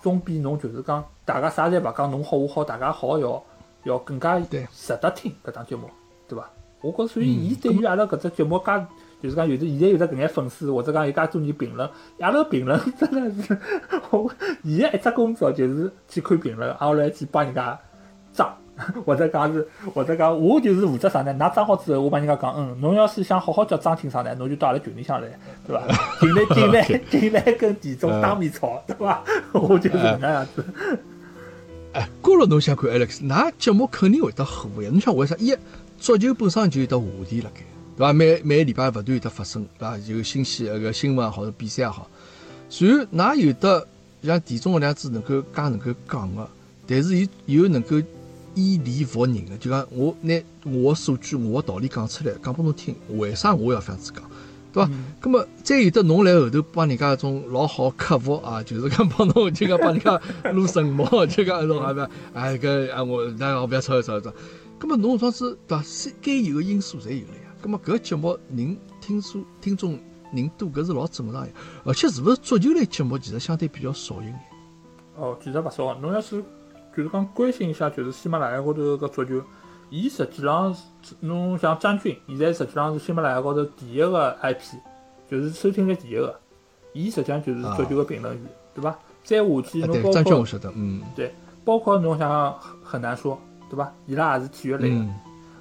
[0.02, 3.42] 总比侬就是讲大家啥侪勿讲，侬好我好，大家好要
[3.84, 5.88] 要更加对值得听搿档节目，
[6.26, 6.50] 对伐？
[6.80, 8.86] 我觉着所以嗯伊对于阿拉搿只节目介。
[9.22, 11.88] 就是讲有的现在有的搿眼粉丝，或者讲有介多人评论，
[12.20, 13.58] 阿拉评论真的是，
[14.10, 14.30] 我
[14.62, 17.78] 伊个一只工作就是去看评论，挨下来去帮人家
[18.32, 18.48] 装，
[19.04, 21.34] 或者讲是，或者讲我就是负责啥呢？
[21.34, 25.28] 㑚装好之后，我帮人家讲，嗯，侬要是想好好叫张清爽呢，侬就到阿拉群里向来，
[25.66, 25.82] 对伐？
[26.20, 29.24] 进来进来进来跟田总当面吵，对伐？
[29.52, 30.64] 我就是搿能样子。
[31.94, 34.90] 哎，过了侬想看 Alex，㑚节目肯定会得火呀。
[34.92, 35.34] 侬想为啥？
[35.38, 35.56] 一
[35.96, 37.62] 足球本身就有得话题辣盖，
[37.98, 38.12] 对伐？
[38.12, 39.98] 每每个礼拜勿断有得发生，对伐？
[40.06, 42.08] 有新鲜那个新闻也好，者比赛也好。
[42.70, 43.88] 随后㑚有的
[44.22, 46.48] 像田中搿能样子能够介能够讲个，
[46.86, 48.00] 但是伊又能够
[48.54, 54.22] 以理服人个，就讲我拿我数据、我道理讲出来，讲拨侬听，为啥我要搿样子讲？
[54.72, 54.90] 对伐？
[55.22, 60.20] 咁么再有的侬来后头帮人家种老好客服啊，就是讲帮侬就讲帮人家
[60.52, 62.00] 撸神毛，就讲侬啊不
[62.38, 64.32] 哎搿啊我那我不要吵吵吵。
[64.78, 65.82] 咁么侬桩子对伐？
[65.82, 67.47] 是该有个因素侪有了呀。
[67.62, 69.98] 咁么搿个节目人听数听众
[70.32, 71.52] 人多，搿是老正常呀。
[71.84, 74.40] 而且是勿是足球类节目其实相对比较少一眼？
[75.16, 75.94] 哦，其实勿少。
[75.94, 76.42] 侬要是
[76.96, 79.42] 就是讲关心一下，就是喜马拉雅高头搿足球，
[79.90, 84.76] 伊实际上是侬像张军，现在实际上是喜马拉雅高头第一个 IP，
[85.30, 86.38] 就是收听率第一个。
[86.92, 88.96] 伊实际上就是足球个评论员，对伐？
[89.24, 91.34] 再下去侬包括张军我晓得，嗯对，
[91.64, 93.38] 包括侬像很难说，
[93.68, 93.92] 对伐？
[94.06, 94.94] 伊拉也是体育类的。
[94.94, 95.14] 嗯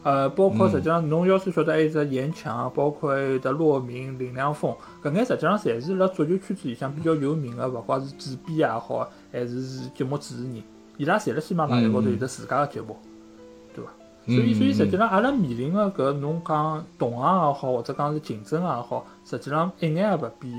[0.07, 10.63] 呃，包括嗯实际上侬要是晓得还有只严强，包括还有得骆明、林良锋，搿眼实际上侪是辣足球圈子里向比较有名个，勿管是主编也好，还是是节目主持人，
[10.95, 12.95] 伊拉侪辣喜马拉雅高头有得自家个节目，
[13.75, 13.91] 对伐？
[14.25, 20.53] 所以，所以实际上阿拉面临个搿侬讲同行也好，或者讲是竞争也好，实际上一眼也勿比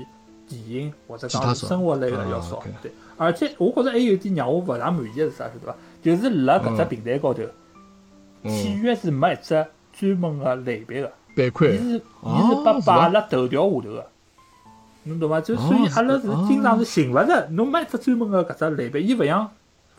[0.47, 2.63] 电影或者讲是生活类个要啊少。
[2.83, 5.75] 对，而且我觉着还有一点让我勿大满意个是啥，晓得伐？
[6.03, 7.41] 就是辣搿只平台高头。
[8.43, 14.07] 体嗯，育是没一只专门个类别个，板块伊是伊是哦被摆辣头条下头个，
[15.03, 15.41] 侬懂伐？
[15.41, 19.49] 就哦所以阿拉是是经常是寻勿着，侬没一只专门个搿只类别，伊勿像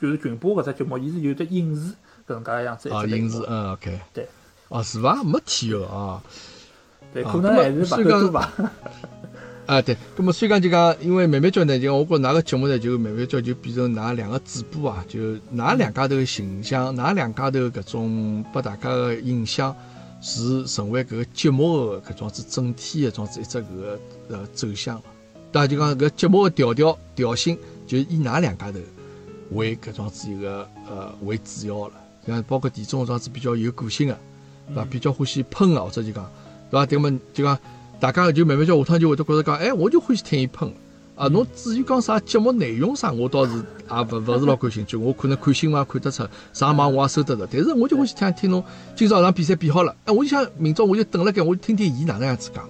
[0.01, 1.93] 就是群播搿只节目，伊是有得影视
[2.26, 4.28] 搿能介个样子一啊，只影视，嗯，OK，对，
[4.68, 5.22] 啊是伐？
[5.22, 6.22] 没体育啊。
[7.12, 8.49] 对，啊可能还是勿够多伐？
[9.70, 15.20] 啊，对，咁么所以讲就讲，因为慢慢叫呢，就我觉㑚个节目呢，就慢慢叫就变成㑚两个主播啊，就
[15.54, 19.72] 㑚两家头个形象，㑚两家头搿种拨大家个印象，
[20.20, 24.00] 是成为搿个节目个搿种子整体个种子一只搿个
[24.30, 25.02] 呃走向了。
[25.52, 25.68] 对？
[25.68, 27.56] 就讲搿节目个调调调性，
[27.86, 28.80] 就以㑚两家头
[29.52, 31.94] 为搿种子一个呃为主要了。
[32.26, 34.18] 像包括田中搿种子比较有个性个，
[34.66, 34.84] 对伐？
[34.90, 36.28] 比较欢喜喷个，或者就讲，
[36.72, 36.86] 对伐？
[36.86, 37.56] 迭个么就讲。
[38.01, 40.72] 大家就慢慢叫下趟就会得觉着讲，哎，我就欢喜听伊喷。
[41.16, 44.96] 啊，侬至于讲啥节目内容啥，我倒是也勿勿是 老感兴趣。
[44.96, 47.46] 我可能看新闻也看得出，上网我也搜得着。
[47.53, 48.64] 但是我就欢喜听听侬
[48.96, 52.66] 今朝场比赛比好了，哎，我就想明朝我就等辣盖，我就听听伊哪能样子讲，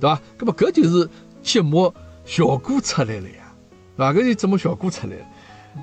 [0.00, 0.20] 对伐？
[0.36, 1.08] 搿么搿就是
[1.40, 1.94] 节目
[2.24, 3.54] 效果出来了呀，
[3.96, 4.12] 对伐？
[4.12, 5.22] 搿就节目效果出来了。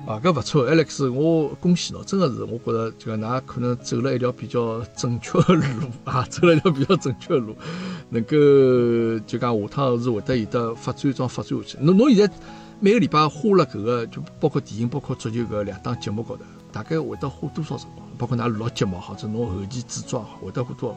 [0.04, 5.62] 啊，搿勿错，Alex，我恭喜侬，真个是，我觉着就讲㑚可能走了一条比较正确的路
[6.04, 7.56] 啊，走了一条比较正确的路，
[8.10, 8.36] 能够
[9.26, 11.78] 就讲下趟是会得有得发展，桩发展下去。
[11.80, 12.34] 侬侬现在
[12.78, 18.06] 每个礼拜花了搿个，就包括电影，包括足球搿两档节目高头，大概会得花多少辰光？
[18.18, 20.96] 包括㑚录节目或者侬后期制作，会得花多少？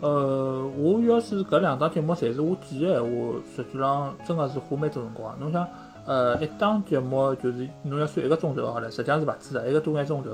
[0.00, 5.36] 呃，我要是搿两档节目侪是我剪个闲话，实际上真个是花蛮多辰光。
[5.40, 5.66] 侬想，
[6.08, 10.30] 呃，一档节目就是侬要算一个钟头好了，实际上是勿止的，一个多眼钟头。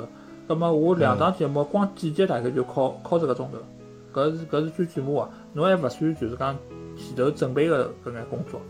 [0.46, 3.58] 葛么我两档节目光剪辑大概就靠靠这个钟头，
[4.20, 6.56] 搿是搿是最起码个，侬还勿算就是讲
[6.96, 8.60] 前头准备个搿眼工作，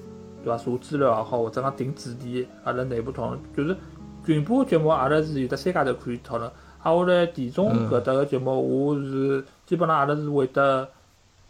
[0.42, 0.56] 对伐？
[0.56, 3.76] 查资料也好，或者讲定主题，阿拉内部讨论，就是
[4.24, 6.50] 群播节目阿拉是有得三家头可以讨论。
[6.84, 10.88] 挨下来田中嗯搿搭个节目，我是基本上阿拉是会得，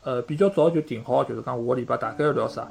[0.02, 2.66] 呃，比较早就定好，就是讲下个礼拜大概要聊啥。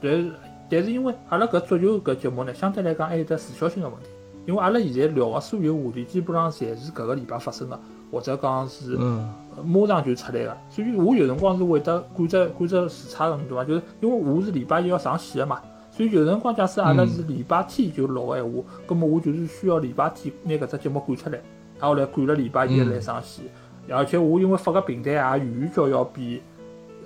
[0.00, 0.30] 但是
[0.70, 4.08] 但是因为阿拉搿足球搿节目呢，相对来讲还有得时效性个问题，
[4.46, 7.78] 因为阿拉现在聊个所有话题，基本上侪是搿个礼拜发生个，
[8.10, 9.28] 或者讲是嗯
[9.64, 10.56] 马上就出来个。
[10.70, 13.64] 所以我有辰光是会得赶着赶着时差个，侬懂伐？
[13.64, 15.60] 就是因为我是礼拜一要上线个嘛，
[15.90, 21.40] 所以有辰光假使阿拉是礼拜天就录个闲话，葛末我就是需要礼拜天拿搿只节目赶出来，
[21.78, 23.44] 然后来赶了礼拜一来上线。
[23.88, 26.40] 而且我因为发个平台也远远叫要比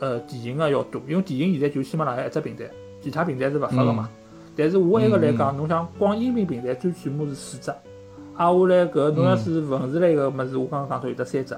[0.01, 2.65] 呃电影个要多，因为电影现在就喜马拉雅一只平台，
[3.05, 4.09] 其他平台是勿发个嘛。
[4.57, 7.71] 但是我埃个来讲，侬想光音频平台最起码是四只，
[8.37, 11.55] 挨下来搿侬要是文字类个物事，我刚刚讲到有得三只，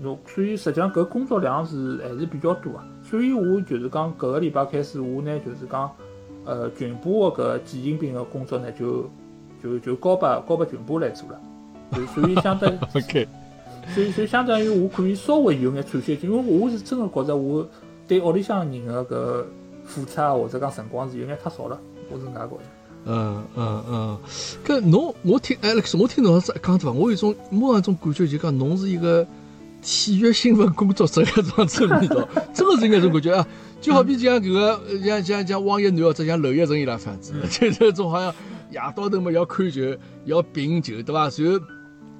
[0.00, 2.78] 侬所以实际上搿工作量是还是比较多个。
[3.02, 5.90] 所以我就是讲搿个礼拜开始，我呢就是讲
[6.44, 9.10] 呃群播个搿剪音频个工作呢，就
[9.62, 11.40] 就就交拨交拨群播来做了，
[11.92, 12.70] 就所以相当。
[12.94, 13.26] OK，
[13.94, 17.66] 所以就相当于我可以稍微有眼喘息，因为我是真个觉着我
[18.06, 19.44] 对屋里向人个搿
[19.84, 21.78] 付出啊，或者讲辰光是有眼太少了，
[22.10, 22.62] 我是搿能介觉着。
[23.06, 24.18] 嗯嗯嗯，
[24.64, 26.92] 搿侬我听 Alex，我听侬是讲对伐？
[26.92, 29.26] 我有种马上一种感觉，就讲侬是一个
[29.82, 33.46] 体育新闻工作者搿种子味道， 真个是搿种感觉啊！
[33.82, 38.34] 就好比像搿个像像像汪一楠或者像娄艺晨伊拉番子，就这种好像
[38.70, 39.82] 夜到头嘛要看球，
[40.24, 41.28] 要评球，对伐？
[41.28, 41.60] 然后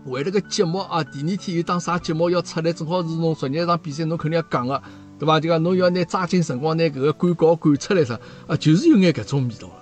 [0.05, 4.83] 为了个节目啊，第二天又当啥节目要出来，正好是侬昨日一场比赛，侬肯定要讲个，
[5.25, 5.41] 对伐？
[5.41, 9.75] 就讲侬要拿抓紧辰光拿搿个赶稿赶出来啥啊，就是有眼搿种味道了。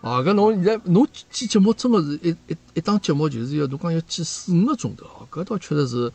[0.00, 6.12] 啊，搿侬现在侬剪节目真个是一一一档节目就是要侬讲要剪四五个钟头哦，搿倒确实是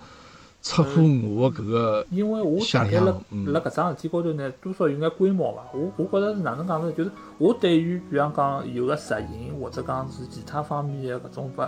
[0.62, 5.64] 出乎我个搿个因为我大概辣嗯辣搿桩事体高头呢，多少有眼规模伐。
[5.74, 6.92] 我我觉着是哪能讲呢？
[6.94, 11.62] 就是我对于比方讲有个摄影或者讲是其他方面的搿种勿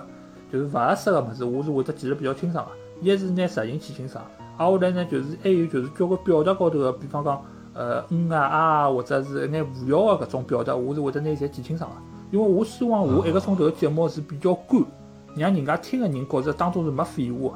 [0.51, 2.71] 就是勿合适个物事，我是会得记得比较清爽个。
[3.01, 4.23] 一是拿摄影记清爽，
[4.57, 7.41] 挨下来呢就是还有就是交关表达高头个，比方讲
[7.73, 11.95] 呃嗯啊啊啊，或者是一眼无聊个搿种表达，我是会得拿伊侪记清爽个。
[12.31, 14.83] 因为我希望我一个钟头个节目是比较干，
[15.35, 17.55] 让人家听个人觉着当中是没废话个。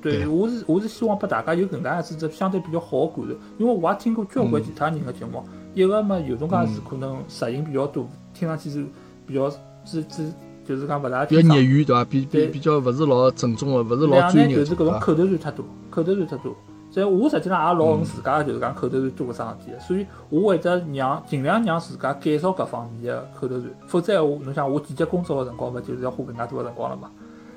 [0.00, 5.42] 对，我是我是希望拨大家有搿能介样子只相对比较好个感受，因为我也听过交关其他人个节目，
[5.74, 8.84] 一个嘛有种介是可能杂音比较多，听上去是
[9.26, 9.48] 比较
[9.84, 10.32] 是是
[10.66, 12.04] 就是讲勿大比较业余对伐？
[12.04, 15.00] 比比比较勿是老正宗个，勿是老专业个，呢就是搿种？
[15.00, 16.56] 口头禅太多，口头禅太多。
[16.90, 27.10] 所以我实际上也老恨自家就是讲口头禅多搿桩事体的，所以我会得让尽量让自家减少搿方面的口头禅，否则闲话侬想我剪辑工作个辰光嘛，就是要花更加多个辰光了嘛。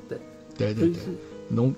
[0.10, 0.18] 对
[0.58, 1.00] 对对，对
[1.50, 1.74] 侬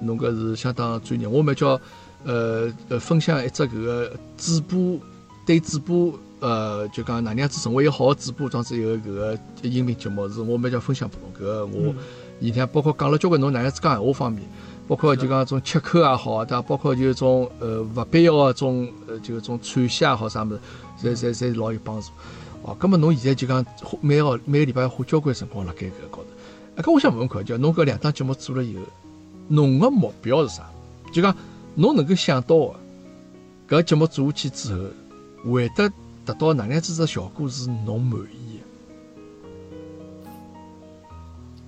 [0.00, 1.28] 侬搿是相当专业。
[1.28, 1.78] 我们叫
[2.24, 5.04] 呃呃分享一只搿个嘴巴
[5.44, 6.12] 对主播
[6.42, 11.94] 呃就讲哪能样子成为一个好的主播，这样子一个搿个音频节目，是我们叫分享拨侬搿个我
[12.40, 14.42] 以前包括讲了交关侬哪能样子讲闲话方面。
[14.88, 16.62] 包括就讲种切口也好啊，对伐？
[16.62, 20.50] 包括就种呃勿必要个种呃就种喘息也好啥物
[21.00, 22.08] 事，侪侪侪老有帮助。
[22.62, 26.24] 哦，葛末侬现在就讲花每个每个礼拜花交关辰光辣盖搿个高头。
[26.76, 28.82] 啊，搿我想问问看，就侬搿两档节目做了以后，
[29.46, 30.68] 侬个目标是啥？
[31.12, 31.34] 就讲
[31.76, 32.74] 侬能够想到
[33.68, 35.90] 个搿节目做下去之后，会得
[36.24, 38.64] 达到哪能样子只效果是侬满意的？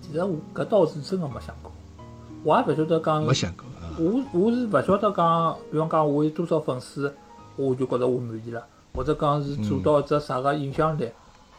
[0.00, 1.72] 其实我搿倒是真个没想过，
[2.44, 3.90] 我也勿晓得讲没想过啊。
[3.98, 7.12] 我我是勿晓得讲，比方讲我有多少粉丝，
[7.56, 11.08] 我就觉着我满意了，或者讲是做到一只啥个影响力，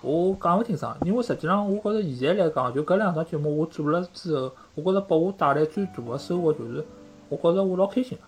[0.02, 0.96] 我讲勿清爽。
[1.06, 6.86] 因为实际上我觉着现在来讲，就搿两场节目我做了之后，我觉着拨我带来最大个收获就是，
[7.28, 8.24] 我觉着我老开心个。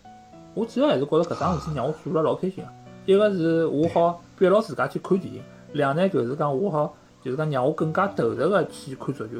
[0.53, 2.69] 我主要还是觉着搿桩事体让我做了老开心个。
[3.05, 5.41] 一个是我好逼牢自家去看电影，
[5.73, 9.33] 两呢就是讲我好就是讲让我更加投入个去看足球，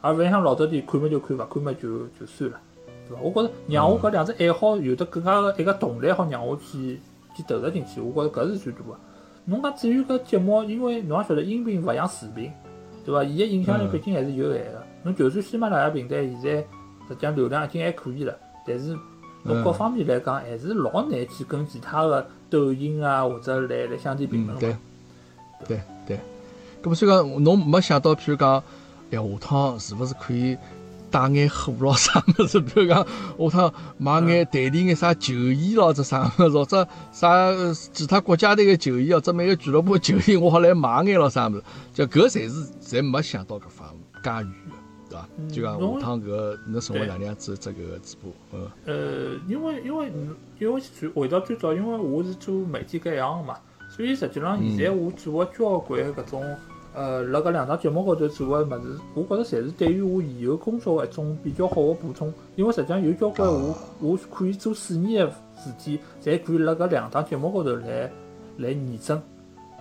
[0.00, 2.60] 而勿像老早点看么就看，勿看么就就算了。
[3.08, 3.22] 对伐？
[3.22, 7.00] 我觉着让我搿两只爱好有得更加个一个动力，好让我去
[7.36, 8.00] 去投入进去。
[8.00, 8.98] 我觉着搿是最大个。
[9.46, 12.50] 侬讲至于搿节目，因为侬也晓得音频勿像视频，
[13.04, 13.22] 对伐？
[13.22, 14.82] 伊个影响力毕竟还是有限个。
[15.02, 16.56] 侬就算喜马拉雅平台现在
[17.08, 18.34] 实际上流量已经还可以了，
[18.66, 18.96] 但是
[19.44, 24.76] 从各方面来讲，还是老难去跟其他个抖音啊或者来来相提并论，嗯对。，
[25.66, 25.80] 对。
[26.06, 26.20] 对。
[26.82, 28.62] 咁么所以讲，侬没想到，譬如讲，
[29.10, 30.56] 哎，下趟是勿是可以
[31.10, 32.60] 带眼货咯啥物事？
[32.60, 32.98] 譬如讲，
[33.50, 41.62] 下趟买眼代理眼啥球衣咯，或者啥物事，或者啥呃其他国家队个球衣，或者每个俱乐部个球衣，我好来买眼咯啥物事？
[41.94, 44.63] 就搿侪是侪没想到搿方面介远个，
[45.14, 45.28] 对伐？
[45.38, 48.32] 嗯就讲下趟搿侬成为对哪能样子只搿个直播？
[48.52, 50.12] 嗯呃，因为因为
[50.58, 53.56] 因为最回到最早，因为我是做媒体搿一行个嘛，
[53.88, 56.56] 所以实际上现在我做个交关搿种
[56.94, 62.32] 呃，辣搿两档节目高头做个物事，我觉着侪是对于我以后工作个一种比较好个补充。
[62.54, 68.10] 因为实际上有交关我我可以做四年个事体，侪可以辣搿两档节目高头来
[68.58, 69.20] 来验证。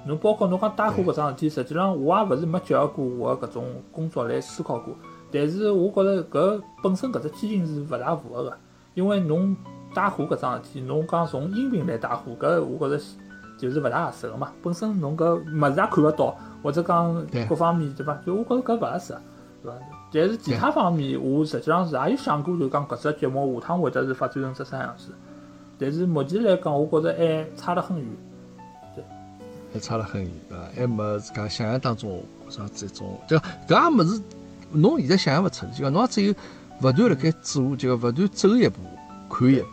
[0.07, 4.95] 侬包括侬讲带货搿桩事体，实际上我也勿是没结合过我搿种工作来思考过。
[5.33, 8.57] 但是我觉着搿本身搿只天性是勿大符合个，
[8.93, 9.57] 因为侬
[9.93, 13.03] 带货搿桩事体，侬讲从音频来带货，搿我觉着
[13.57, 14.51] 就是勿大合适个嘛。
[14.61, 18.13] 本身侬搿物事也看勿到，或者讲各方面对伐？
[18.25, 19.17] 就我觉着搿勿合适，
[19.63, 19.77] 对伐？
[20.13, 25.11] 但是其他方面，我实际上是也有想过，就讲搿只节目下趟会得是发展成只啥样子。
[25.79, 28.07] 但是目前来讲，我觉着还差得很远。
[29.73, 30.65] 还差了很远，对伐？
[30.75, 33.35] 还没自家想象当中啥这种，就
[33.67, 34.21] 搿也物事，
[34.73, 36.33] 侬现在想象勿出来，就讲侬也只有
[36.81, 38.79] 勿断辣盖做，就讲勿断走一步
[39.29, 39.67] 看一步。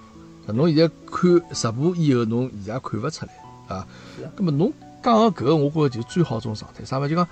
[0.46, 3.32] 啊侬现在看十步以后，侬现在也看勿出来
[3.68, 3.86] 啊
[4.16, 4.30] 是啊。
[4.36, 4.72] 葛么侬
[5.02, 7.26] 讲个搿个，我觉着就最好一种状态，啥物事就讲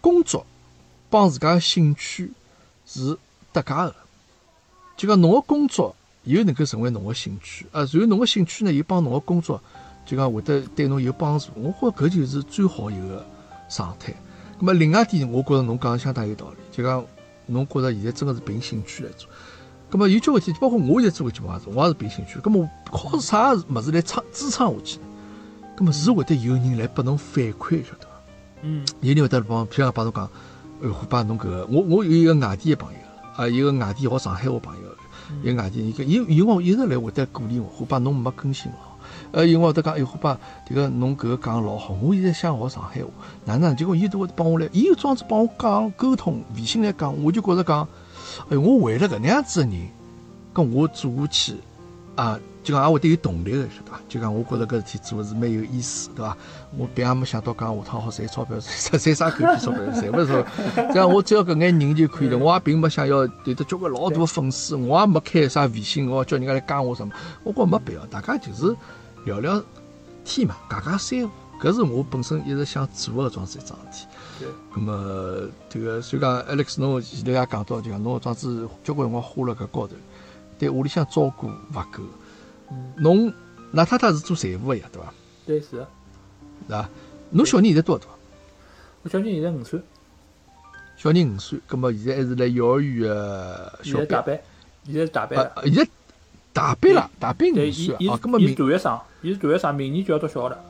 [0.00, 0.44] 工作
[1.10, 2.32] 帮自家个兴趣
[2.86, 3.16] 是
[3.52, 3.94] 搭界个，
[4.96, 5.94] 就讲侬个工作
[6.24, 9.60] 又能够成为侬个兴趣，啊，然后侬个兴趣呢又帮侬个工作
[10.04, 13.24] 就讲会得对侬有帮助，我觉着搿就是最好一个
[13.68, 14.12] 状态。
[14.58, 17.04] 咁么另外一点，我觉着侬讲得相当有道理，就讲
[17.46, 19.28] 侬觉着现在真个是凭兴趣来做。
[19.90, 22.38] 咁么有交关事体，包括我现在做个节目也是，我也是凭兴趣。
[22.40, 25.04] 咁么我靠啥物事来撑支撑下去呢？
[25.78, 28.10] 咁么是会得有人来拨侬反馈，晓得伐？
[28.62, 30.30] 嗯有人会得帮，譬如讲帮侬讲，
[30.82, 32.98] 哎，虎爸侬搿个，我我有一个外地的朋友，
[33.36, 34.82] 啊，有个外地学上海话朋友，
[35.42, 38.85] 一个外地，伊个有有辰光一直来会得鼓励我，虎爸侬没更新哦。
[39.36, 43.10] 呃，有辰光会得讲，哎，伙伴，迭个侬搿个讲老好，我现在想学上海话，
[43.44, 43.76] 哪能？
[43.76, 47.86] 结果伊都会帮我来，伊有装子帮我讲沟通，微信来讲，我就觉着讲，
[48.48, 49.88] 哎，我为了搿能样子的人，
[50.54, 51.54] 跟我做下去，
[52.14, 54.00] 啊，就讲也会得有动力个，晓得伐？
[54.08, 56.34] 就讲我觉着搿事体做是蛮有意思，对伐？
[56.78, 60.46] 我并也没想到讲下趟好赚钞票，赚赚啥狗屁钞票，赚勿着。
[60.94, 67.12] 这样我只要搿眼人就可以了，我也并没想要有得交关老大的粉丝，我也没开啥微信，我叫人家来加我什么，
[67.44, 68.74] 我觉着没必要，大家就是
[69.26, 69.60] 聊聊
[70.24, 74.06] 天嘛，讲讲三胡，搿是我本身一直想做的桩子一桩事体。
[74.38, 74.48] 对。
[74.72, 79.94] 咁么这个所以讲，Alex 侬前头也讲到，就讲侬搿桩子交关辰光花辣搿高头，
[80.60, 82.04] 对屋里向照顾勿够。
[82.70, 83.32] 嗯，侬
[83.74, 85.14] 㑚太太是做财务个呀，对伐？
[85.44, 85.82] 对是个。
[85.82, 86.88] 是伐？
[87.30, 88.10] 侬小人现在多少大？
[89.02, 89.80] 我小人现在五岁，
[90.96, 94.06] 小人五岁，葛么现在还是辣幼儿园个小班。
[94.06, 94.40] 现在大班，
[94.84, 95.52] 现在大班了。
[95.56, 95.88] 啊，现在
[96.52, 98.16] 大班了，大班对，五岁啊。
[98.22, 100.64] 葛么明大学生，伊是大学生，明年就要读小学了。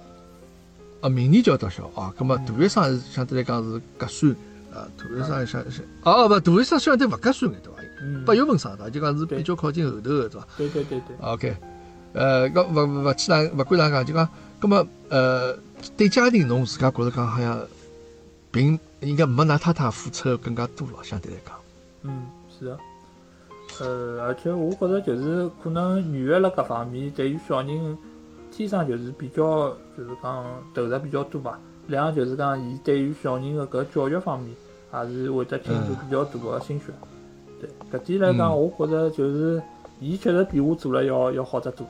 [1.02, 2.14] 啊，明年就要读小啊。
[2.18, 4.32] 葛么大学生是相对来讲是隔算
[4.72, 7.78] 啊，大学生相相哦哦勿，大学生相对勿隔算眼对伐？
[8.00, 10.46] 嗯，八月份上的，就讲是比较靠近后头个对伐？
[10.56, 11.56] 对对对对，OK，
[12.14, 14.26] 呃，搿勿勿勿去哪勿管哪讲，就讲，
[14.58, 15.54] 葛么呃，
[15.94, 17.60] 对家庭侬自家觉着讲好像，
[18.50, 21.54] 并应该没㑚太太付出的更加多了，相对来讲。
[22.04, 22.22] 嗯，
[22.58, 22.78] 是的。
[23.80, 27.98] 呃，而且我觉着就是可能女的辣搿方面对于小人
[28.56, 30.44] 天生就是比较就是讲
[30.74, 31.58] 投入比较多吧。
[31.88, 34.50] 两个就是讲伊对于小人的搿教育方面
[34.94, 36.86] 也是会得倾注比较大的心血。
[37.60, 39.62] 对，搿点来讲，嗯我觉着就是
[40.00, 41.86] 伊确实比我做了要要好得多。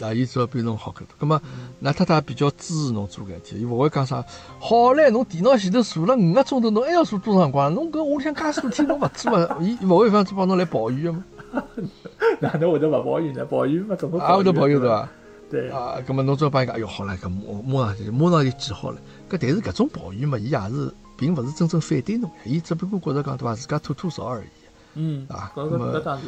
[0.00, 1.08] 啊，伊只要比侬好搿多。
[1.18, 1.40] 葛么，
[1.82, 4.22] 㑚太太比较支持侬做搿事体，伊勿会讲啥。
[4.60, 7.74] 好嘞，侬电脑前头坐了五个钟头，侬还要坐多长辰光？
[7.74, 9.58] 侬搿屋里向介许多天侬勿做啊？
[9.60, 11.24] 伊勿会搿样子帮侬来抱怨个吗？
[12.40, 13.44] 哪能会得勿抱怨呢？
[13.46, 15.08] 抱怨嘛，怎么啊，会得抱怨对伐？
[15.50, 18.98] 对，啊，葛么侬只要帮伊讲，哎哟，好了，搿马马上就马上就记好了。
[19.30, 24.46] 搿但是搿种抱怨嘛，伊也是并勿是真正反对侬呀，伊只不过觉着讲对伐，自家吐吐槽而已。
[24.94, 26.18] 嗯，啊搿那么搿搿当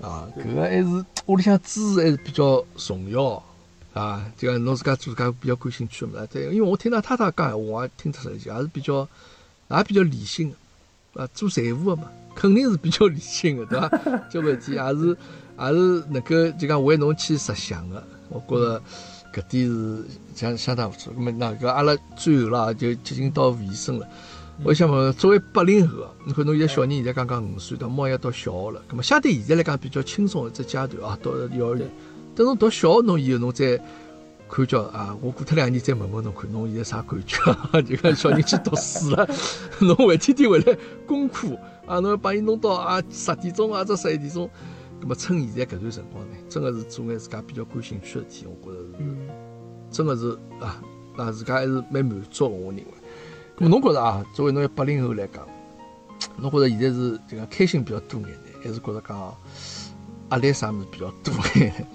[0.00, 3.42] 然，啊，对搿个还是屋里向支持还是比较重要
[3.94, 4.24] 啊。
[4.36, 9.08] 就讲侬自家做自家比较感兴趣的嘛，对，因为我听到太太讲闲话，我也听出来，也是比较
[9.68, 10.54] 也比较理性
[11.14, 11.28] 的啊。
[11.34, 12.04] 做财务的嘛，
[12.38, 13.88] 肯定是比较理性的，对伐？
[14.30, 15.08] 交关事体也是
[15.58, 18.00] 也是能够就讲为侬去设想的。
[18.28, 18.80] 我觉着
[19.34, 20.04] 搿点是
[20.36, 21.12] 相相当不错。
[21.16, 24.06] 那么那搿阿拉最后啦，就接近到尾声了。
[24.62, 31.90] 我想问，作为八零后啊，你看侬现在小人现在刚刚五岁，到马上要到小学了，那么相对现在来讲比较轻松的只阶段啊，到了幼儿园。
[32.36, 33.80] 等侬读小学侬以后，侬再
[34.48, 37.82] 看叫啊，我过脱两年再问问侬看，侬现在啥感觉啊？
[37.82, 39.28] 就讲小人去读书了，
[39.80, 41.48] 侬回天天回来功课
[41.88, 44.48] 啊，侬要帮伊弄到啊十点钟啊，或者十一点钟，
[45.00, 48.88] 那么趁现在搿段辰光呢，真个是做眼自家比较感兴趣的事体，我觉着是。
[48.98, 49.28] 嗯，
[49.90, 50.82] 真个是啊，
[51.16, 52.84] 那自家还是蛮满足的，我认为。
[53.56, 55.46] 那么侬觉着啊，作为侬一八零后来讲，
[56.36, 59.34] 侬觉着现在是就讲开心比较多眼呢，还是觉着讲
[60.30, 61.86] 压力啥物事比较多眼呢？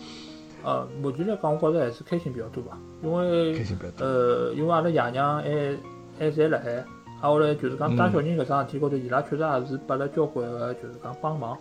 [0.64, 4.06] 呃，目前来讲，我觉着还是开心比较多吧，因为开心比较多。
[4.06, 5.78] 呃，因为阿拉爷娘还
[6.18, 6.86] 还侪辣海，
[7.24, 11.58] 啊，后来就是讲带小人搿桩事体高头，伊拉确实也是拨了交关个就是讲帮忙，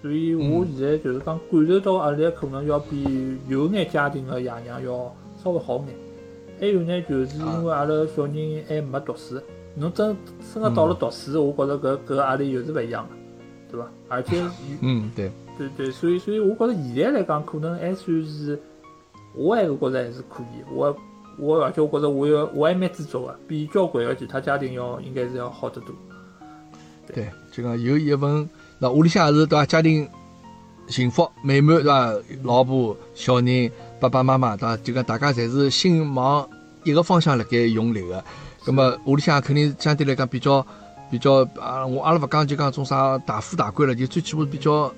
[0.00, 5.88] 所以我现在就是讲感受到压力可能要比有眼家庭个爷娘要稍微好眼。
[6.58, 9.38] 还有呢，就是因为阿拉小人还没读书，
[9.74, 10.16] 侬真
[10.54, 13.14] 真个到了读书，我觉着搿搿压力又是勿一样的，
[13.70, 13.90] 对伐？
[14.08, 14.42] 而且，
[14.80, 18.58] 嗯，对，对对，所以所以我觉着现在来讲，可能还算是，
[19.34, 20.64] 我还是觉着还是可以。
[20.72, 20.96] 我
[21.38, 25.94] 我而且我觉着我要我还蛮知足个，比交关个其他家庭要应该是要好得多。
[27.12, 29.66] 对，就讲有一份，那屋里向也是对伐？
[29.66, 30.08] 家庭
[30.88, 32.14] 幸福美满对伐？
[32.42, 33.70] 老婆、小人、
[34.00, 34.76] 爸爸妈妈对伐？
[34.78, 36.48] 就讲大家侪是心往
[36.84, 38.22] 一个方向辣盖用力个。
[38.64, 40.64] 咁么屋里向肯定相对来讲比较
[41.10, 44.92] 比较啊，我阿拉勿讲就讲种啥大富大贵了，就最起码比较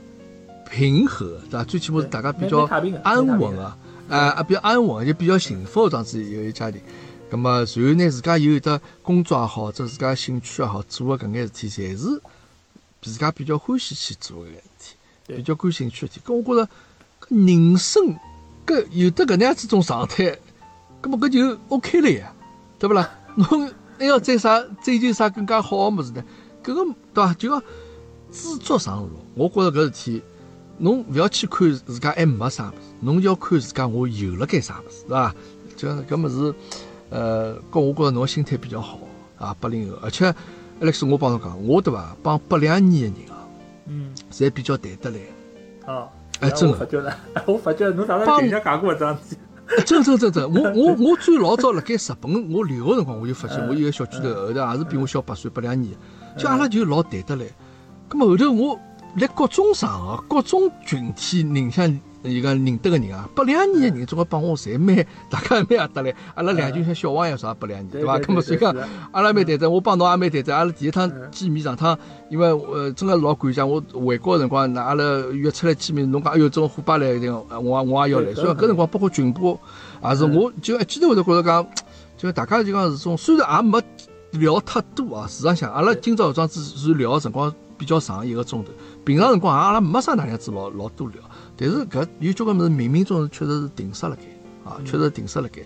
[0.70, 1.64] 平和对伐？
[1.64, 2.68] 最起码是大家比较
[3.02, 3.76] 安稳个，啊
[4.08, 6.80] 啊比较安稳，就比较幸福这样子一个家庭。
[7.30, 12.20] 咁么，随后呢，自家有一得工作也好，或者自家兴趣也好，做个搿眼事体，侪是
[13.02, 14.94] 自家比较欢喜去做个眼事体，
[15.36, 16.22] 比较感兴趣个事体。
[16.24, 16.68] 搿我觉着，
[17.20, 18.16] 搿人生
[18.66, 20.38] 搿有的搿能样子种状态，
[21.02, 22.32] 搿么搿就 OK 了呀，
[22.78, 23.10] 对勿啦？
[23.34, 26.22] 侬还要再啥追求啥更加好个物事呢？
[26.62, 27.34] 搿个对伐？
[27.34, 27.62] 就讲
[28.30, 29.10] 知足常乐。
[29.34, 30.22] 我觉着搿事体，
[30.78, 35.34] 侬勿要去看自家还没啥物事，侬要看自家我有了该啥物事，对伐？
[35.76, 36.54] 就讲搿物事。
[37.10, 38.98] 呃，搿我觉着侬心态比较好
[39.38, 40.34] 啊，八零后，而且
[40.80, 43.46] Alex，我帮侬讲，我对伐，帮八两年个人啊，
[43.86, 45.18] 嗯侪比较谈得来，
[45.86, 46.08] 哦，
[46.40, 47.16] 哎真的我发觉了，
[47.46, 49.40] 我发觉侬哪能帮人家讲过搿桩事体？
[49.86, 55.92] 真真真真，我我我最老早辣盖日本我留学辰光，我就发现嗯我有个小区头后头也是比我小八岁，八两年
[56.34, 57.44] 的，就阿拉就老谈得来。
[58.10, 58.80] 咁么后头我
[59.16, 64.96] 辣各种场合、各种群体人向伊个认得个人啊，八两年个人总归帮我侪蛮，
[65.28, 66.14] 大家蛮合得来。
[66.34, 68.16] 阿拉两群像小王一样啥八两年，对伐？
[68.16, 68.74] 对咁么所以讲，
[69.12, 70.56] 阿拉蛮谈得，我帮侬也蛮谈得。
[70.56, 71.96] 阿拉第一趟嗯见面上趟，
[72.30, 78.32] 因为呃真个老感谢，我回国个辰光，那阿拉约出来见面，侬讲哎哟，这种虎爸来一定，呃我也我也要来。
[78.34, 79.60] 所以讲搿辰光包括群播，
[80.02, 81.66] 也是我就一记头会得觉着讲，
[82.16, 83.82] 就大家就讲是种虽然也没
[84.30, 88.70] 聊太多啊，事实上，阿拉今朝搿桩子是聊个辰光比较长，一个钟头。
[89.04, 91.20] 平常辰光阿拉没啥哪样子老老多聊，
[91.56, 94.22] 但是搿有交关物事冥冥中确实是定杀辣盖
[94.64, 95.62] 啊，确实定杀辣盖。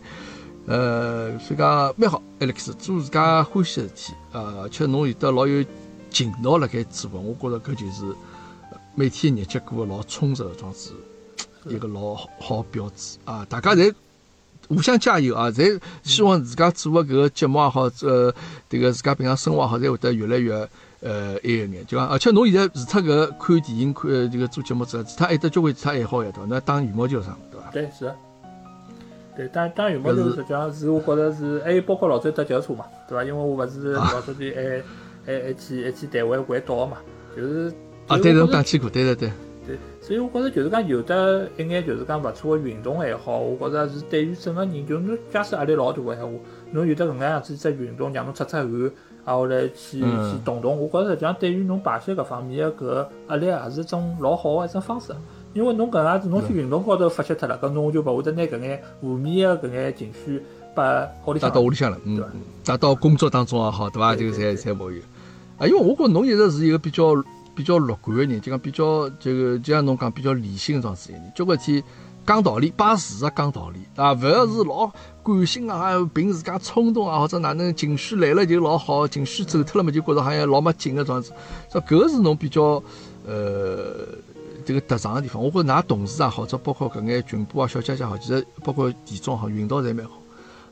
[0.66, 5.64] 呃，所以讲蛮好，Alex 做自家欢喜个事体，呃，而且侬有得老有
[6.10, 8.06] 劲道辣盖做个，我觉着搿就是
[8.70, 10.92] 呃每天日脚过得老充实个桩子，
[11.66, 13.46] 一个老好好标志啊！
[13.48, 13.94] 大家侪
[14.68, 15.46] 互相加油啊！
[15.50, 18.34] 侪希望自家做个搿个节目也好，呃，
[18.68, 20.68] 迭个自家平常生活也好，侪会得越来越
[21.00, 26.46] 呃埃个眼，就讲，而且侬现在除脱搿看电影、看呃这个做节目之外，其他还有得交关其他爱好呀，对伐？
[26.46, 27.70] 侬还打羽毛球啥，对伐？
[27.70, 28.16] 对，是的。
[29.36, 33.22] 对，打打羽毛球实际上是我觉着是，还有包括老早搭脚踏车嘛，对伐？
[33.22, 34.82] 因为我勿是啊老早就还
[35.24, 36.96] 还还去还去台湾环岛嘛，
[37.36, 37.72] 就是
[38.08, 39.30] 啊，对，侬讲去过，对对对，
[39.64, 46.32] 对，所以我觉着就是讲有的一眼就是讲勿错个运动爱好，我觉着是对于整个人，就侬假使压力老大个闲话，
[46.72, 48.68] 侬有得搿能样子一只运动，让侬出出汗，
[49.28, 55.12] 啊后来去嗯去动动，我觉着实际上对于侬排泄搿方面个搿压力也是一种老好个一种方式。
[55.54, 60.42] 因为侬搿能样子，侬去运动高头发泄脱了，搿侬就勿会得拿搿眼负面个搿眼情绪
[60.74, 62.22] 把屋里带到屋里向了，嗯
[62.64, 64.14] 带到工作当中也好，对伐？
[64.14, 65.00] 就侪侪勿有。
[65.58, 67.14] 啊，因为我觉着侬一直是一个比较
[67.54, 71.82] 比较乐观个人，就讲比较这个，就像侬讲比较理性这样子个人，交关事体
[72.28, 74.92] 讲道理，摆事实讲道理，啊，勿要是老
[75.24, 81.32] 感性啊，凭自家冲动啊，或者哪能情绪来了就老好，情绪走脱了嘛，就觉着好像老没劲个这样子。
[81.72, 82.82] 这搿个是侬比较
[83.26, 84.06] 呃。
[84.66, 90.10] 这个特长个地方，我觉着㑚同事也好者包括搿眼群播啊、小姐姐好，其实包括田总好，运道侪蛮好，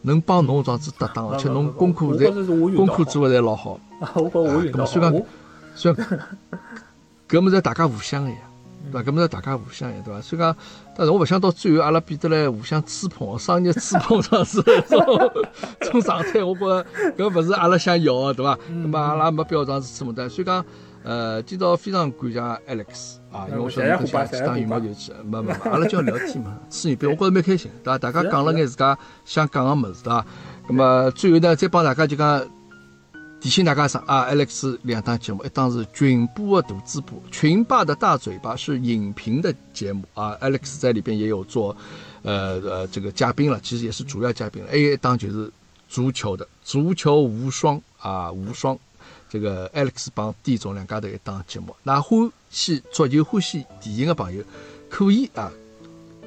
[0.02, 3.80] 能帮侬这样子搭档，而且侬功课侪功课做个侪老好。
[4.02, 5.26] 啊， 我觉着我运道好，咁虽然我
[5.74, 6.20] 虽然
[7.26, 8.36] 搿物事大家互相个呀，
[8.91, 9.11] 对伐？
[9.11, 10.20] 搿物事大家互相个，对伐？
[10.20, 10.57] 所以讲，
[10.97, 15.32] 但是我勿想到最后阿拉变得来互相吹捧，商业吹捧上是种
[15.80, 18.59] 种状态，我觉着搿勿是阿拉想要个，对伐？
[18.68, 20.28] 嗯咁么阿拉没必要这样子吹捧的。
[20.28, 20.64] 所以讲，
[21.03, 27.99] 呃，今朝非常感谢 Alex 啊，因为我晓得侬想去打羽毛球去，没没没，阿拉就要聊天嘛，吹牛逼，我觉着蛮开心，对伐？
[27.99, 30.26] 大家讲了眼自家想讲个物事，对伐？
[30.68, 32.45] 咁么最后呢，再帮大家就讲。
[33.47, 40.36] 提醒大家声啊？Alex 两档节目，一档是群播的独自播，群霸的大嘴巴是影评的节目啊。
[40.40, 41.76] Alex 在里边也有做，
[42.22, 44.70] 呃呃这个嘉宾了，其实也是主要嘉宾了。
[44.72, 45.49] 还有一档就是
[45.88, 48.76] 足球的，足球无双啊，无双。
[49.30, 54.42] 这个 Alex 帮 D 总两家头一档节目，那欢喜足球、欢喜电影的朋友
[54.90, 55.53] 可以啊。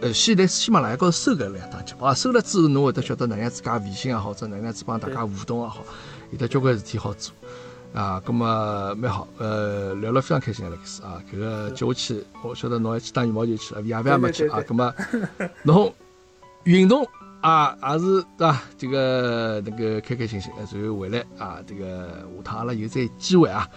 [0.01, 5.83] 呃，先来喜马拉雅高头搜搿两档节目啊，搜了之后，侬会得晓得哪样子加微信也好，或者哪样子帮大家互动也好，
[6.31, 7.33] 有得交关事体好做
[7.93, 8.21] 啊。
[8.25, 14.59] 咁么蛮好，呃，聊了非常开心，Alex 啊，搿个接下去，我晓得侬还去打羽毛球去了，夜饭也没去啊。
[14.67, 14.93] 咁么
[15.63, 15.93] 侬
[16.63, 17.07] 运动
[17.41, 18.61] 啊，也是对伐？
[18.77, 23.67] 这个能够开开心心，然后回来啊，这个下趟阿拉有再机会啊。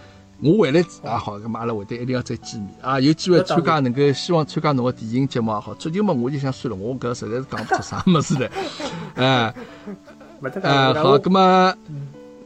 [0.45, 2.99] 我回来也好，咁么阿拉会得一定要再见面啊！
[2.99, 5.73] 有机会参加，能够希望参加侬个电影节目也好。
[5.75, 8.51] 足球嘛，我就想算了，我搿实在是讲不出啥物事来，
[9.15, 9.55] 哎，
[10.65, 11.73] 哎，好，咁么，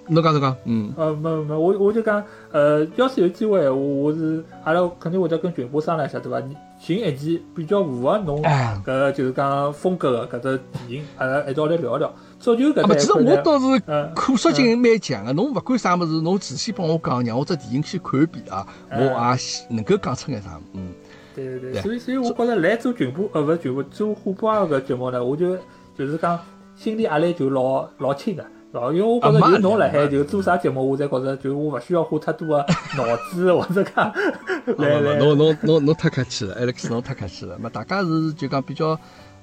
[0.08, 6.40] 侬讲侬讲，嗯，呃，没没，我我就讲，呃，要是有机会，我我是阿拉肯定会得跟群播商量一下，对伐？
[6.78, 8.42] 寻一期比较符合侬
[8.84, 12.12] 搿就是讲风格个搿只电影，阿拉一道来聊一聊。
[12.38, 13.80] 足球搿其实我倒是
[14.14, 20.92] 可塑性蛮强个，侬勿管啥物事，侬仔细帮我讲，让我只电影先看一遍啊，我也能够讲出眼啥，嗯。
[21.34, 25.54] 对对对，所以所以我觉着来做群播，呃，勿是群播，做虎爸搿节目呢，我就
[25.94, 26.38] 就是讲
[26.76, 28.44] 心理压力就老老轻个，
[28.92, 32.66] 因为我觉着有侬辣海，就做啥节目，我才觉着就我勿需要花太多个
[32.96, 34.12] 脑子，或者讲。
[34.78, 37.58] 来来，侬侬侬侬太客气了，Alex，侬太客气了。
[37.58, 38.98] 嘛，大家是就讲比较。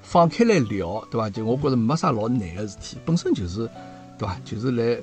[0.06, 1.30] 放开来聊，对伐？
[1.30, 3.66] 就我觉着没啥老难个事体，本身就是，
[4.18, 4.36] 对伐？
[4.44, 5.00] 就是来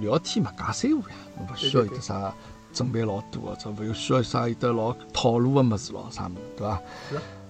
[0.00, 2.32] 聊天嘛，尬三胡呀，侬勿需要有得啥
[2.72, 6.80] 准备老多个，这勿有需要啥有得老套路个么子咯，啥物事，对伐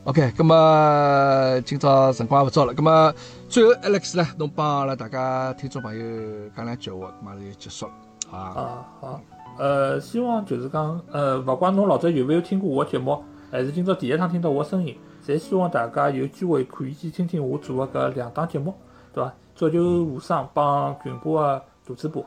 [0.05, 3.15] ？OK，咁么今朝辰光也勿早了，咁么
[3.49, 7.93] 最后 Alex 呢，侬帮阿拉大家听众朋友讲两句话，马上就结束了，
[8.31, 8.39] 啊。
[8.39, 9.21] 啊好，
[9.59, 14.95] 呃，希望就是讲，呃，勿管侬老早有没有听过我节目，还是今朝第一趟听到我声音。
[15.27, 18.75] 侪希望大家有机会可以去听听我做个搿两档节目，
[19.15, 19.33] 对伐？
[19.57, 22.23] 足球无双帮群播个大主播，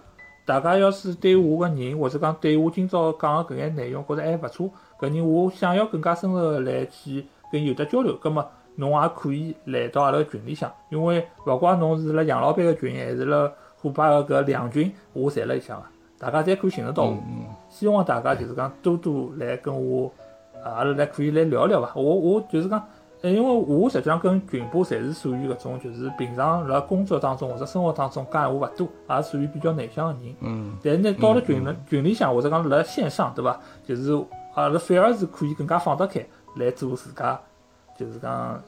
[0.47, 4.67] 大家要是对我个人或者讲对我今朝讲个搿眼内容觉着还勿错，
[4.99, 8.45] 搿人我想要更加深入个来去跟有得交流，葛末
[8.75, 15.85] 侬也可以来到阿拉个群里向，因为勿怪侬是辣杨老板个群还是辣虎爸个搿两群，我侪辣里向个，
[16.17, 17.17] 大家侪可以寻得到我。
[17.69, 20.11] 希望大家就是讲多多来跟我。
[20.63, 21.91] 阿拉来可以来聊聊伐？
[21.95, 22.83] 我我就是讲，
[23.21, 30.35] 因为我实际上跟群播侪是属于搿种，就是平常辣工作当中或者生活当中讲闲话勿多，也属于比较内向个人。
[30.41, 30.75] 嗯。
[30.83, 33.57] 但是呢，到了群里群里向或者讲辣线上，对伐？
[33.85, 34.11] 就是
[34.55, 36.25] 阿拉反而是可以更加放得开
[36.59, 37.39] 来做自家，
[37.97, 38.61] 就是讲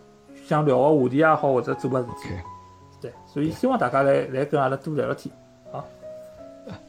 [0.47, 2.29] 想聊个话题也好，或者做个事体。
[3.01, 5.33] 对，所以希望大家来来跟阿拉多聊聊天。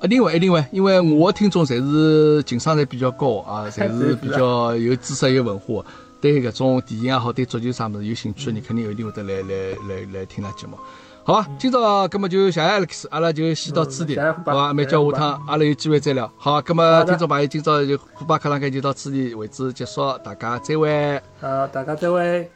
[0.02, 5.82] 一定会，一定会，因为我的听众侪是情商侪比较高啊， 侪是比较有知识、有文化，
[6.20, 9.54] 对搿种电影也好，对足球啥物事有兴趣的人，肯定一定会得来来
[9.88, 10.76] 来来听㑚节目。
[11.30, 16.28] 好，今朝搿么就谢谢 Alex，阿拉就先到此地，好吧，没叫下趟，阿拉有机会再聊。
[16.36, 21.22] 好，搿么听众朋友，今朝就虎爸克堂间就到此地为止结束，大家再会。
[21.40, 22.50] 好，大家再会。